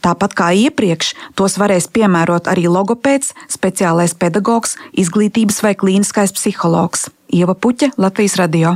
Tāpat 0.03 0.33
kā 0.35 0.49
iepriekš, 0.65 1.13
tos 1.39 1.55
varēs 1.61 1.87
piemērot 1.95 2.49
arī 2.51 2.65
logopēds, 2.67 3.31
speciālais 3.51 4.11
pedagogs, 4.19 4.75
izglītības 4.99 5.61
vai 5.63 5.77
klīniskais 5.79 6.35
psihologs. 6.35 7.07
Ieva 7.31 7.55
Puķa, 7.55 7.93
Latvijas 7.97 8.35
radio. 8.41 8.75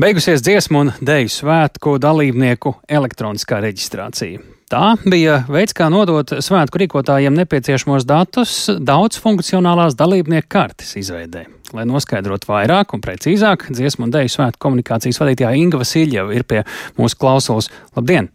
Beigusies 0.00 0.40
dziesmu 0.40 0.80
un 0.86 0.92
deju 1.04 1.28
svētku 1.28 1.98
dalībnieku 2.00 2.78
elektroniskā 2.88 3.60
reģistrācija. 3.60 4.40
Tā 4.70 4.94
bija 5.02 5.42
veids, 5.50 5.74
kā 5.76 5.90
nodot 5.92 6.32
svētku 6.40 6.80
rīkotājiem 6.80 7.36
nepieciešamos 7.42 8.06
datus 8.08 8.54
daudzfunkcionālās 8.80 9.98
dalībnieku 9.98 10.48
kartes 10.48 10.94
izveidē. 10.96 11.44
Lai 11.76 11.84
noskaidrotu 11.90 12.48
vairāk 12.48 12.96
un 12.96 13.04
precīzāk, 13.04 13.68
dziesmu 13.68 14.08
un 14.08 14.16
deju 14.16 14.32
svētku 14.32 14.64
komunikācijas 14.64 15.20
vadītāja 15.20 15.60
Inga 15.60 15.84
Vasiljeva 15.84 16.32
ir 16.38 16.48
pie 16.48 16.64
mūsu 16.96 17.20
klausulas. 17.20 17.68
Labdien! 17.98 18.32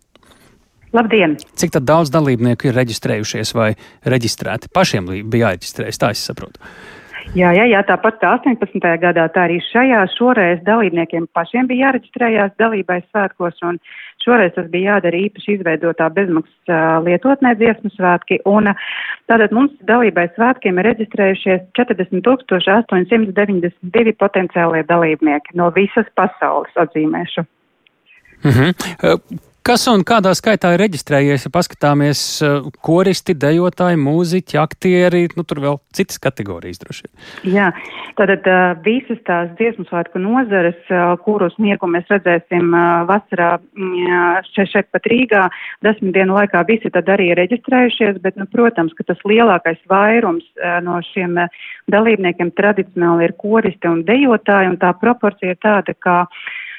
Labdien! 0.96 1.36
Cik 1.60 1.76
daudz 1.84 2.12
dalībnieku 2.14 2.70
ir 2.70 2.78
reģistrējušies 2.80 3.52
vai 3.58 3.74
reģistrēti? 4.08 4.72
Pašiem 4.72 5.10
bija 5.28 5.50
jāreģistrējas, 5.50 6.00
tā 6.00 6.12
es 6.16 6.22
saprotu. 6.24 6.62
Jā, 7.36 7.50
jā, 7.58 7.66
jā, 7.68 7.82
tāpat 7.84 8.20
kā 8.22 8.36
18. 8.38 8.86
gadā, 9.02 9.26
tā 9.34 9.48
arī 9.48 9.58
šajā 9.66 10.04
šoreiz 10.14 10.62
dalībniekiem 10.64 11.26
pašiem 11.36 11.68
bija 11.68 11.88
jāreģistrējās 11.88 12.54
dalībai 12.62 13.00
svētkos, 13.10 13.58
un 13.66 13.80
šoreiz 14.24 14.54
tas 14.56 14.70
bija 14.72 14.94
jādara 14.94 15.20
īpaši 15.26 15.58
izveidotā 15.58 16.08
bezmaksas 16.16 17.02
lietotnē 17.08 17.56
dziesmu 17.60 17.92
svētki, 17.96 18.38
un 18.48 18.70
tātad 19.28 19.56
mums 19.58 19.74
dalībai 19.90 20.30
svētkiem 20.38 20.80
ir 20.80 20.88
reģistrējušies 20.92 21.66
40 21.82 22.30
892 22.30 24.16
potenciālie 24.22 24.86
dalībnieki 24.88 25.58
no 25.60 25.74
visas 25.76 26.08
pasaules 26.16 26.80
atzīmēšu. 26.86 27.44
Uh 28.46 28.52
mhm. 28.54 28.70
-huh. 28.70 29.52
Kas 29.66 29.88
un 29.90 30.04
kādā 30.06 30.30
skaitā 30.38 30.76
ir 30.76 30.82
reģistrējies, 30.84 31.48
ja 31.48 31.50
paskatāmies 31.50 32.20
uh, 32.46 32.68
koristi, 32.86 33.34
dejotāji, 33.34 33.98
mūziķi, 33.98 34.60
aktieri, 34.62 35.24
nu 35.34 35.42
tur 35.42 35.62
vēl 35.64 35.80
citas 35.98 36.20
kategorijas 36.22 36.84
droši 36.84 37.08
vien? 37.08 37.16
Jā, 37.56 37.72
tātad 38.20 38.46
uh, 38.46 38.76
visas 38.86 39.18
tās 39.26 39.50
dziesmu 39.58 39.88
svētku 39.88 40.22
nozares, 40.22 40.78
uh, 40.94 41.16
kuru 41.26 41.48
sniegu 41.56 41.90
mēs 41.90 42.06
redzēsim 42.14 42.76
vasarā 43.10 43.56
mm, 43.58 44.44
šeit, 44.52 44.70
šeit 44.70 44.92
pat 44.94 45.10
Rīgā, 45.10 45.48
desmit 45.88 46.14
dienu 46.14 46.38
laikā 46.38 46.62
visi 46.70 46.92
tad 46.94 47.10
arī 47.16 47.32
ir 47.32 47.42
reģistrējušies, 47.42 48.20
bet, 48.22 48.38
nu, 48.38 48.46
protams, 48.54 48.94
ka 48.94 49.08
tas 49.10 49.24
lielākais 49.26 49.82
vairums 49.90 50.46
no 50.86 51.00
šiem 51.10 51.42
dalībniekiem 51.90 52.54
tradicionāli 52.54 53.32
ir 53.32 53.34
koristi 53.42 53.90
un 53.90 54.06
dejotāji, 54.06 54.76
un 54.76 54.78
tā 54.86 54.94
proporcija 55.02 55.58
ir 55.58 55.60
tāda, 55.66 55.98
ka 55.98 56.20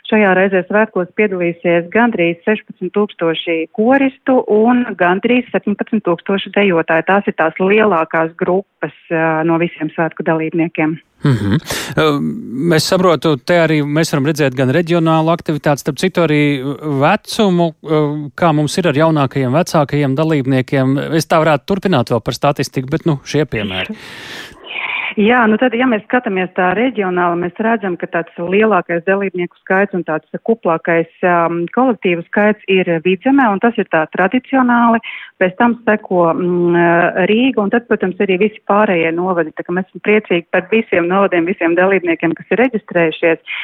Šajā 0.07 0.34
reizē 0.38 0.62
svētkos 0.68 1.09
piedalīsies 1.18 1.88
gandrīz 1.90 2.38
16 2.46 2.92
tūkstoši 2.94 3.57
koristu 3.74 4.38
un 4.54 4.84
gandrīz 4.98 5.48
17 5.50 6.04
tūkstoši 6.07 6.52
dejotāji. 6.54 7.07
Tās 7.09 7.26
ir 7.26 7.34
tās 7.34 7.59
lielākās 7.59 8.30
grupas 8.38 8.94
no 9.48 9.59
visiem 9.59 9.90
svētku 9.96 10.26
dalībniekiem. 10.26 10.94
Mm 11.24 11.32
-hmm. 11.32 11.59
Mēs 12.70 12.86
saprotu, 12.92 13.36
te 13.36 13.54
arī 13.59 13.80
mēs 13.82 14.12
varam 14.12 14.26
redzēt 14.26 14.54
gan 14.54 14.70
reģionālu 14.70 15.32
aktivitāti, 15.32 15.80
starp 15.80 15.98
citu 15.98 16.20
arī 16.22 16.42
vecumu, 17.02 17.72
kā 18.36 18.52
mums 18.52 18.78
ir 18.78 18.88
ar 18.88 18.94
jaunākajiem, 18.94 19.52
vecākajiem 19.52 20.14
dalībniekiem. 20.14 20.98
Es 21.16 21.26
tā 21.26 21.40
varētu 21.42 21.64
turpināt 21.66 22.11
vēl 22.11 22.20
par 22.20 22.34
statistiku, 22.34 22.88
bet 22.90 23.07
nu, 23.07 23.18
šie 23.24 23.44
piemēri. 23.44 23.96
Jā, 25.16 25.38
nu 25.48 25.56
tad, 25.56 25.72
ja 25.72 25.86
mēs 25.88 26.02
skatāmies 26.04 26.50
tā 26.58 26.74
reģionāli, 26.76 27.38
mēs 27.46 27.60
redzam, 27.64 27.94
ka 27.96 28.04
tāds 28.12 28.34
lielākais 28.36 29.00
dalībnieku 29.06 29.56
skaits 29.62 29.96
un 29.96 30.02
tāds 30.04 30.28
kuplākais 30.44 31.08
um, 31.24 31.62
kolektīvu 31.72 32.20
skaits 32.26 32.66
ir 32.68 32.90
vidzemē, 33.00 33.46
un 33.48 33.62
tas 33.64 33.72
ir 33.80 33.88
tā 33.88 34.02
tradicionāli. 34.12 35.00
Pēc 35.40 35.56
tam 35.56 35.78
seko 35.88 36.26
mm, 36.34 36.76
Rīga, 37.32 37.64
un 37.64 37.72
tad, 37.72 37.86
protams, 37.88 38.20
arī 38.20 38.36
visi 38.44 38.60
pārējie 38.68 39.14
novadi. 39.16 39.54
Tā 39.56 39.64
kā 39.64 39.72
mēs 39.78 39.88
esam 39.88 40.04
priecīgi 40.04 40.50
par 40.52 40.68
visiem 40.68 41.08
novadiem, 41.08 41.48
visiem 41.48 41.78
dalībniekiem, 41.80 42.36
kas 42.36 42.52
ir 42.52 42.64
reģistrējušies. 42.66 43.58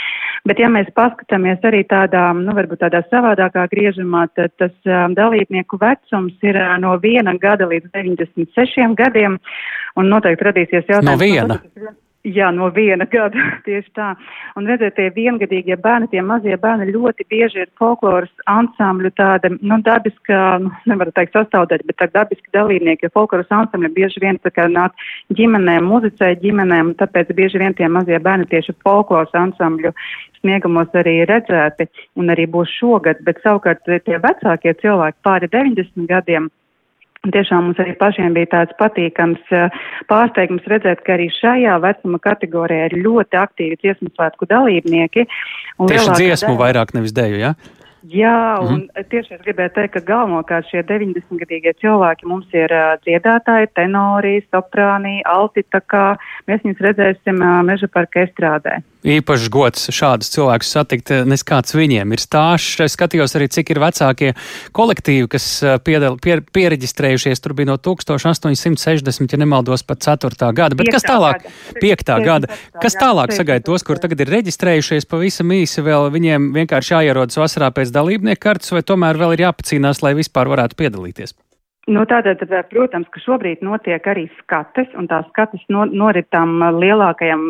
Bet, 0.49 0.59
ja 0.59 0.73
mēs 0.73 0.89
paskatāmies 0.97 1.61
arī 1.69 1.85
tādā, 1.85 2.31
nu, 2.35 2.57
varbūt 2.57 2.81
tādā 2.81 3.05
savādākā 3.13 3.69
griežamā, 3.77 4.25
tad 4.41 4.57
tas 4.57 4.73
um, 4.89 5.13
dalībnieku 5.21 5.77
vecums 5.85 6.49
ir 6.49 6.57
uh, 6.57 6.79
no 6.81 6.97
viena 7.05 7.37
gada 7.45 7.69
līdz 7.69 7.93
96 7.93 8.97
gadiem, 8.97 9.37
un 9.97 10.09
noteikti 10.13 10.49
radīsies 10.49 10.89
jautājums. 10.89 11.11
No 11.11 11.19
viena? 11.21 11.61
Jā, 12.23 12.53
no 12.55 12.69
viena 12.71 13.03
gada 13.13 13.49
tieši 13.67 13.91
tā. 13.99 14.13
Un 14.59 14.69
redziet, 14.71 14.95
tie 14.95 15.09
viengadīgie 15.15 15.75
bērni, 15.83 16.07
tie 16.13 16.23
mazie 16.23 16.55
bērni 16.61 16.93
ļoti 16.95 17.27
bieži 17.33 17.65
ir 17.65 17.71
folkloras 17.81 18.31
ansambļu 18.51 19.11
tāda, 19.19 19.51
nu, 19.59 19.81
dabiska, 19.83 20.39
nu, 20.63 20.71
nevaru 20.87 21.15
teikt 21.17 21.35
sastāvdaļa, 21.35 21.89
bet 21.89 21.99
tā 21.99 22.09
dabiski 22.15 22.55
dalībnieki, 22.55 23.09
jo 23.09 23.15
folkloras 23.19 23.51
ansambļi 23.51 23.91
bieži 23.97 24.23
vien 24.23 24.39
tā 24.39 24.55
kā 24.55 24.69
nāk 24.71 24.95
ģimenēm, 25.35 25.91
muzicē 25.91 26.31
ģimenēm, 26.45 26.95
tāpēc 27.03 27.35
bieži 27.35 27.63
vien 27.65 27.75
tie 27.75 27.91
mazie 27.91 28.23
bērni 28.23 28.47
tieši 28.55 28.79
folkloras 28.87 29.35
ansambļu 29.43 29.91
sniegumos 30.43 30.95
arī 30.99 31.23
redzēti 31.27 31.89
un 32.19 32.31
arī 32.35 32.47
būs 32.51 32.71
šogad, 32.79 33.23
bet 33.27 33.43
savukārt 33.43 33.83
tie 34.07 34.19
vecākie 34.23 34.75
cilvēki 34.79 35.19
pāri 35.27 35.51
90 35.51 36.07
gadiem 36.11 36.51
Tiešām 37.23 37.69
mums 37.69 37.79
arī 37.79 37.93
pašiem 38.01 38.33
bija 38.35 38.49
tāds 38.51 38.75
patīkams 38.81 39.53
eh, 39.55 39.77
pārsteigums 40.11 40.65
redzēt, 40.67 41.05
ka 41.07 41.15
arī 41.15 41.29
šajā 41.31 41.77
vecuma 41.85 42.19
kategorijā 42.19 42.89
ir 42.91 42.97
ļoti 43.05 43.39
aktīvi 43.39 43.79
dziesmu 43.79 44.11
svētku 44.17 44.49
dalībnieki. 44.51 45.29
Tieši 45.79 46.17
dziesmu 46.19 46.57
daļa... 46.57 46.63
vairāk 46.65 46.97
nevis 46.99 47.15
dēļu, 47.15 47.39
jā? 47.39 47.55
Ja? 47.55 47.79
Jā, 48.03 48.59
un 48.59 48.67
mm 48.67 48.81
-hmm. 48.81 49.05
tieši 49.11 49.35
es 49.35 49.41
gribēju 49.47 49.71
teikt, 49.75 49.93
ka 49.95 50.01
galvenokārt 50.01 50.67
šie 50.67 50.83
90-gadīgie 50.83 51.73
cilvēki 51.79 52.27
mums 52.27 52.47
ir 52.53 52.73
uh, 52.75 52.99
dziedātāji, 53.07 53.71
tenori, 53.79 54.43
soprāni, 54.51 55.23
alti, 55.25 55.63
tā 55.71 55.81
kā 55.87 56.17
mēs 56.51 56.65
viņus 56.65 56.83
redzēsim 56.83 57.39
uh, 57.39 57.63
meža 57.63 57.87
parka 57.87 58.27
estrādē. 58.27 58.83
Īpašs 59.03 59.49
gods 59.51 59.89
šādus 59.91 60.31
cilvēkus 60.31 60.69
satikt, 60.77 61.11
nes 61.27 61.43
kāds 61.43 61.75
viņiem 61.75 62.15
ir 62.15 62.23
stāsts. 62.23 62.79
Es 62.85 62.95
skatījos 62.95 63.35
arī, 63.35 63.49
cik 63.51 63.73
ir 63.75 63.81
vecākie 63.83 64.31
kolektīvi, 64.79 65.27
kas 65.33 65.47
piedal, 65.83 66.21
pie, 66.23 66.39
pieregistrējušies. 66.55 67.43
Tur 67.43 67.57
bija 67.59 67.73
no 67.73 67.79
1860, 67.83 69.35
ja 69.35 69.43
nemaldos, 69.43 69.83
pat 69.83 70.07
4. 70.07 70.53
gada. 70.55 70.79
Bet 70.79 70.93
kas 70.95 71.07
tālāk? 71.09 71.49
5. 71.83 72.17
gada. 72.23 72.51
Kas 72.79 72.99
tālāk 72.99 73.35
sagaida 73.35 73.67
tos, 73.67 73.83
kur 73.87 73.99
tagad 74.03 74.23
ir 74.23 74.31
reģistrējušies 74.39 75.11
pavisam 75.11 75.51
īsi 75.51 75.83
vēl? 75.83 76.13
Viņiem 76.15 76.53
vienkārši 76.63 76.95
jāierodas 76.95 77.43
vasarā 77.43 77.73
pēc 77.75 77.91
dalībnieku 77.95 78.47
kartes, 78.47 78.71
vai 78.71 78.87
tomēr 78.87 79.19
vēl 79.19 79.35
ir 79.35 79.49
jāpacīnās, 79.49 80.05
lai 80.07 80.15
vispār 80.19 80.51
varētu 80.53 80.79
piedalīties? 80.79 81.35
Nu, 81.91 82.05
tātad, 82.07 82.39
protams, 82.71 83.09
ka 83.11 83.19
šobrīd 83.19 83.65
notiek 83.67 84.05
arī 84.07 84.29
skates, 84.37 84.87
un 84.95 85.09
tās 85.11 85.25
skates 85.33 85.65
no, 85.67 85.83
norit 85.91 86.29
tām 86.31 86.61
lielākajām 86.79 87.43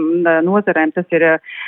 nozarēm, 0.47 0.95
tas 0.97 1.05
ir 1.13 1.27
uh, 1.35 1.59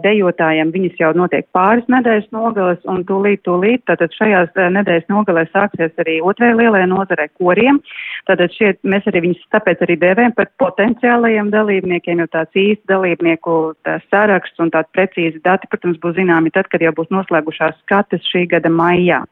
dejotājiem, 0.00 0.70
viņas 0.72 1.02
jau 1.02 1.10
notiek 1.20 1.44
pāris 1.52 1.84
nedēļas 1.92 2.30
nogales, 2.32 2.80
un 2.88 3.02
tūlīt, 3.04 3.42
tūlīt, 3.44 3.84
tātad 3.90 4.16
šajās 4.16 4.56
nedēļas 4.56 5.12
nogalēs 5.12 5.52
sāksies 5.52 5.92
arī 6.00 6.16
otrai 6.24 6.54
lielajai 6.56 6.88
nozarei 6.94 7.28
koriem. 7.36 7.82
Tātad 8.24 8.56
šie, 8.56 8.72
mēs 8.88 9.04
arī 9.12 9.26
viņus 9.26 9.44
tāpēc 9.52 9.84
arī 9.84 10.00
dēvējam 10.06 10.32
par 10.40 10.48
potenciālajiem 10.64 11.52
dalībniekiem, 11.52 12.24
jo 12.24 12.30
tāds 12.32 12.56
īsts 12.56 12.88
dalībnieku 12.88 13.60
tā 13.84 13.98
saraksts 14.08 14.64
un 14.64 14.72
tāds 14.72 14.88
precīzi 14.96 15.44
dati, 15.44 15.68
protams, 15.68 16.00
būs 16.00 16.16
zināmi 16.16 16.56
tad, 16.56 16.72
kad 16.72 16.80
jau 16.80 16.96
būs 16.96 17.12
noslēgušās 17.12 17.82
skates 17.84 18.32
šī 18.32 18.48
gada 18.56 18.72
maijā. 18.72 19.26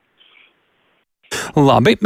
Labi, 1.57 1.97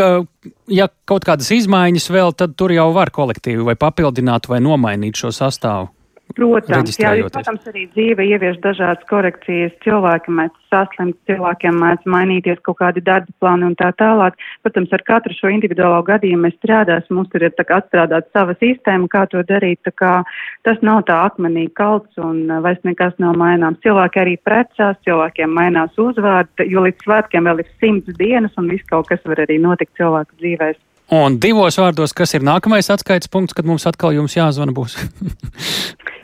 ja 0.70 0.88
kaut 1.08 1.26
kādas 1.26 1.50
izmaiņas 1.54 2.10
vēl, 2.12 2.34
tad 2.38 2.54
tur 2.58 2.74
jau 2.74 2.88
var 2.94 3.10
kolektīvi 3.14 3.66
vai 3.66 3.76
papildināt 3.78 4.48
vai 4.50 4.62
nomainīt 4.64 5.18
šo 5.18 5.32
sastāvu. 5.34 5.90
Protams, 6.34 6.96
jā, 6.98 7.12
protams, 7.30 7.62
arī 7.70 7.84
dzīve 7.94 8.24
ievieš 8.26 8.58
dažādas 8.64 9.06
korekcijas. 9.08 9.72
Cilvēki 9.84 10.32
mēdz 10.34 10.66
saslimt, 10.72 11.16
cilvēkiem 11.30 11.76
mēdz 11.78 12.08
mainīties 12.10 12.58
kaut 12.66 12.80
kādi 12.80 13.00
darba 13.06 13.30
plāni 13.40 13.68
un 13.68 13.76
tā 13.78 13.92
tālāk. 13.96 14.34
Protams, 14.66 14.90
ar 14.92 15.04
katru 15.06 15.36
šo 15.36 15.52
individuālo 15.54 16.02
gadījumu 16.08 16.48
mēs 16.48 16.56
strādāsim. 16.58 17.14
Mums 17.16 17.30
tur 17.32 17.46
ir 17.46 17.54
tā 17.56 17.64
kā 17.68 17.78
atstrādāt 17.78 18.26
sava 18.34 18.56
sistēma, 18.58 19.08
kā 19.12 19.22
to 19.30 19.44
darīt. 19.46 19.80
Tā 19.86 19.94
kā 19.94 20.10
tas 20.66 20.82
nav 20.84 21.04
tā 21.08 21.20
akmenī 21.28 21.68
kalts 21.78 22.18
un 22.18 22.42
uh, 22.50 22.58
vairs 22.64 22.82
nekas 22.84 23.14
nav 23.22 23.38
maināms. 23.38 23.80
Cilvēki 23.86 24.22
arī 24.24 24.34
precās, 24.42 24.98
cilvēkiem 25.06 25.54
mainās 25.54 25.94
uzvārdi, 25.94 26.66
jo 26.72 26.82
līdz 26.88 27.06
svētkiem 27.06 27.46
vēl 27.46 27.62
ir 27.62 27.70
simts 27.78 28.18
dienas 28.18 28.58
un 28.58 28.68
viss 28.74 28.90
kaut 28.90 29.08
kas 29.12 29.22
var 29.30 29.46
arī 29.46 29.60
notikt 29.62 29.94
cilvēku 29.96 30.42
dzīvēs. 30.42 30.82
Un 31.16 31.38
divos 31.38 31.78
vārdos, 31.78 32.10
kas 32.10 32.34
ir 32.34 32.42
nākamais 32.42 32.90
atskaites 32.90 33.30
punkts, 33.30 33.54
kad 33.54 33.64
mums 33.68 33.86
atkal 33.86 34.10
jums 34.16 34.34
jāzvana 34.34 34.74
būs? 34.74 34.98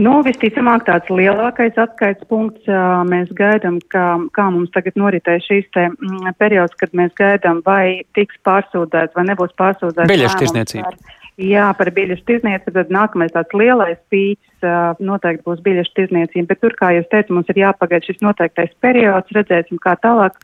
Nu, 0.00 0.14
visticamāk, 0.24 0.86
tāds 0.86 1.10
lielākais 1.12 1.76
atskaites 1.76 2.24
punkts 2.30 2.68
mēs 3.10 3.32
gaidām, 3.36 3.76
kā, 3.92 4.06
kā 4.32 4.46
mums 4.54 4.72
tagad 4.72 4.96
noritēs 4.96 5.44
šīs 5.44 5.66
te 5.76 5.88
m, 5.90 6.30
periods, 6.40 6.76
kad 6.80 6.94
mēs 6.96 7.12
gaidām, 7.18 7.60
vai 7.66 8.00
tiks 8.16 8.38
pārsūdzēts 8.48 9.18
vai 9.18 9.26
nebūs 9.28 9.52
pārsūdzēts. 9.60 10.08
Biļešu 10.08 10.40
tirzniecība. 10.40 10.94
Jā, 11.40 11.70
par 11.76 11.88
biļešu 11.96 12.24
tirzniecību, 12.28 12.74
tad 12.76 12.90
nākamais 12.92 13.32
tāds 13.32 13.54
lielais 13.56 14.00
pīķis 14.12 14.98
noteikti 15.00 15.46
būs 15.48 15.62
biļešu 15.64 15.94
tirzniecība, 15.96 16.48
bet 16.50 16.60
tur, 16.64 16.76
kā 16.76 16.92
jūs 16.96 17.08
teicat, 17.12 17.32
mums 17.32 17.48
ir 17.52 17.62
jāpagaida 17.62 18.08
šis 18.08 18.20
noteiktais 18.24 18.72
periods, 18.84 19.32
redzēsim, 19.36 19.80
kā 19.80 19.96
tālāk 20.04 20.36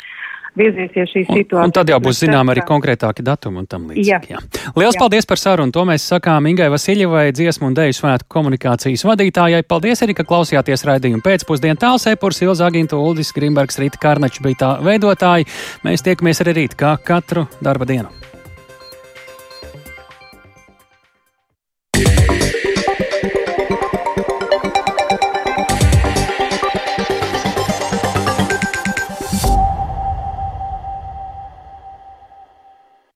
virzīsies 0.58 1.12
šī 1.12 1.24
situācija. 1.26 1.60
Un, 1.62 1.70
un 1.70 1.74
tad 1.76 1.90
jau 1.92 1.98
būs 2.02 2.22
zinām 2.24 2.52
arī 2.52 2.64
konkrētāki 2.68 3.24
datumi 3.26 3.62
un 3.62 3.68
tam 3.70 3.88
līdzīgi. 3.90 4.08
Jā. 4.08 4.20
Jā. 4.28 4.42
Liels 4.78 4.96
jā. 4.96 5.02
paldies 5.02 5.28
par 5.28 5.40
sarunu. 5.40 5.74
To 5.74 5.84
mēs 5.88 6.06
sakām 6.12 6.48
Ingai 6.50 6.70
Vasiljevai, 6.72 7.28
dziesmu 7.36 7.70
un 7.70 7.76
dēļu 7.78 7.98
svētku 7.98 8.30
komunikācijas 8.36 9.06
vadītājai. 9.08 9.64
Paldies 9.68 10.04
arī, 10.06 10.16
ka 10.18 10.26
klausījāties 10.28 10.86
raidījumu 10.88 11.24
pēcpusdienu 11.24 11.80
tālsēpurs, 11.82 12.42
Ilza 12.46 12.68
Agintu, 12.68 13.00
Uldis 13.02 13.34
Grimbergs, 13.36 13.80
Rīta 13.82 14.00
Karnačs 14.02 14.42
bija 14.44 14.62
tā 14.64 14.72
veidotāji. 14.84 15.48
Mēs 15.86 16.06
tiekamies 16.06 16.44
arī 16.44 16.60
rīt, 16.62 16.78
kā 16.78 16.96
katru 17.02 17.48
darba 17.64 17.88
dienu. 17.88 18.12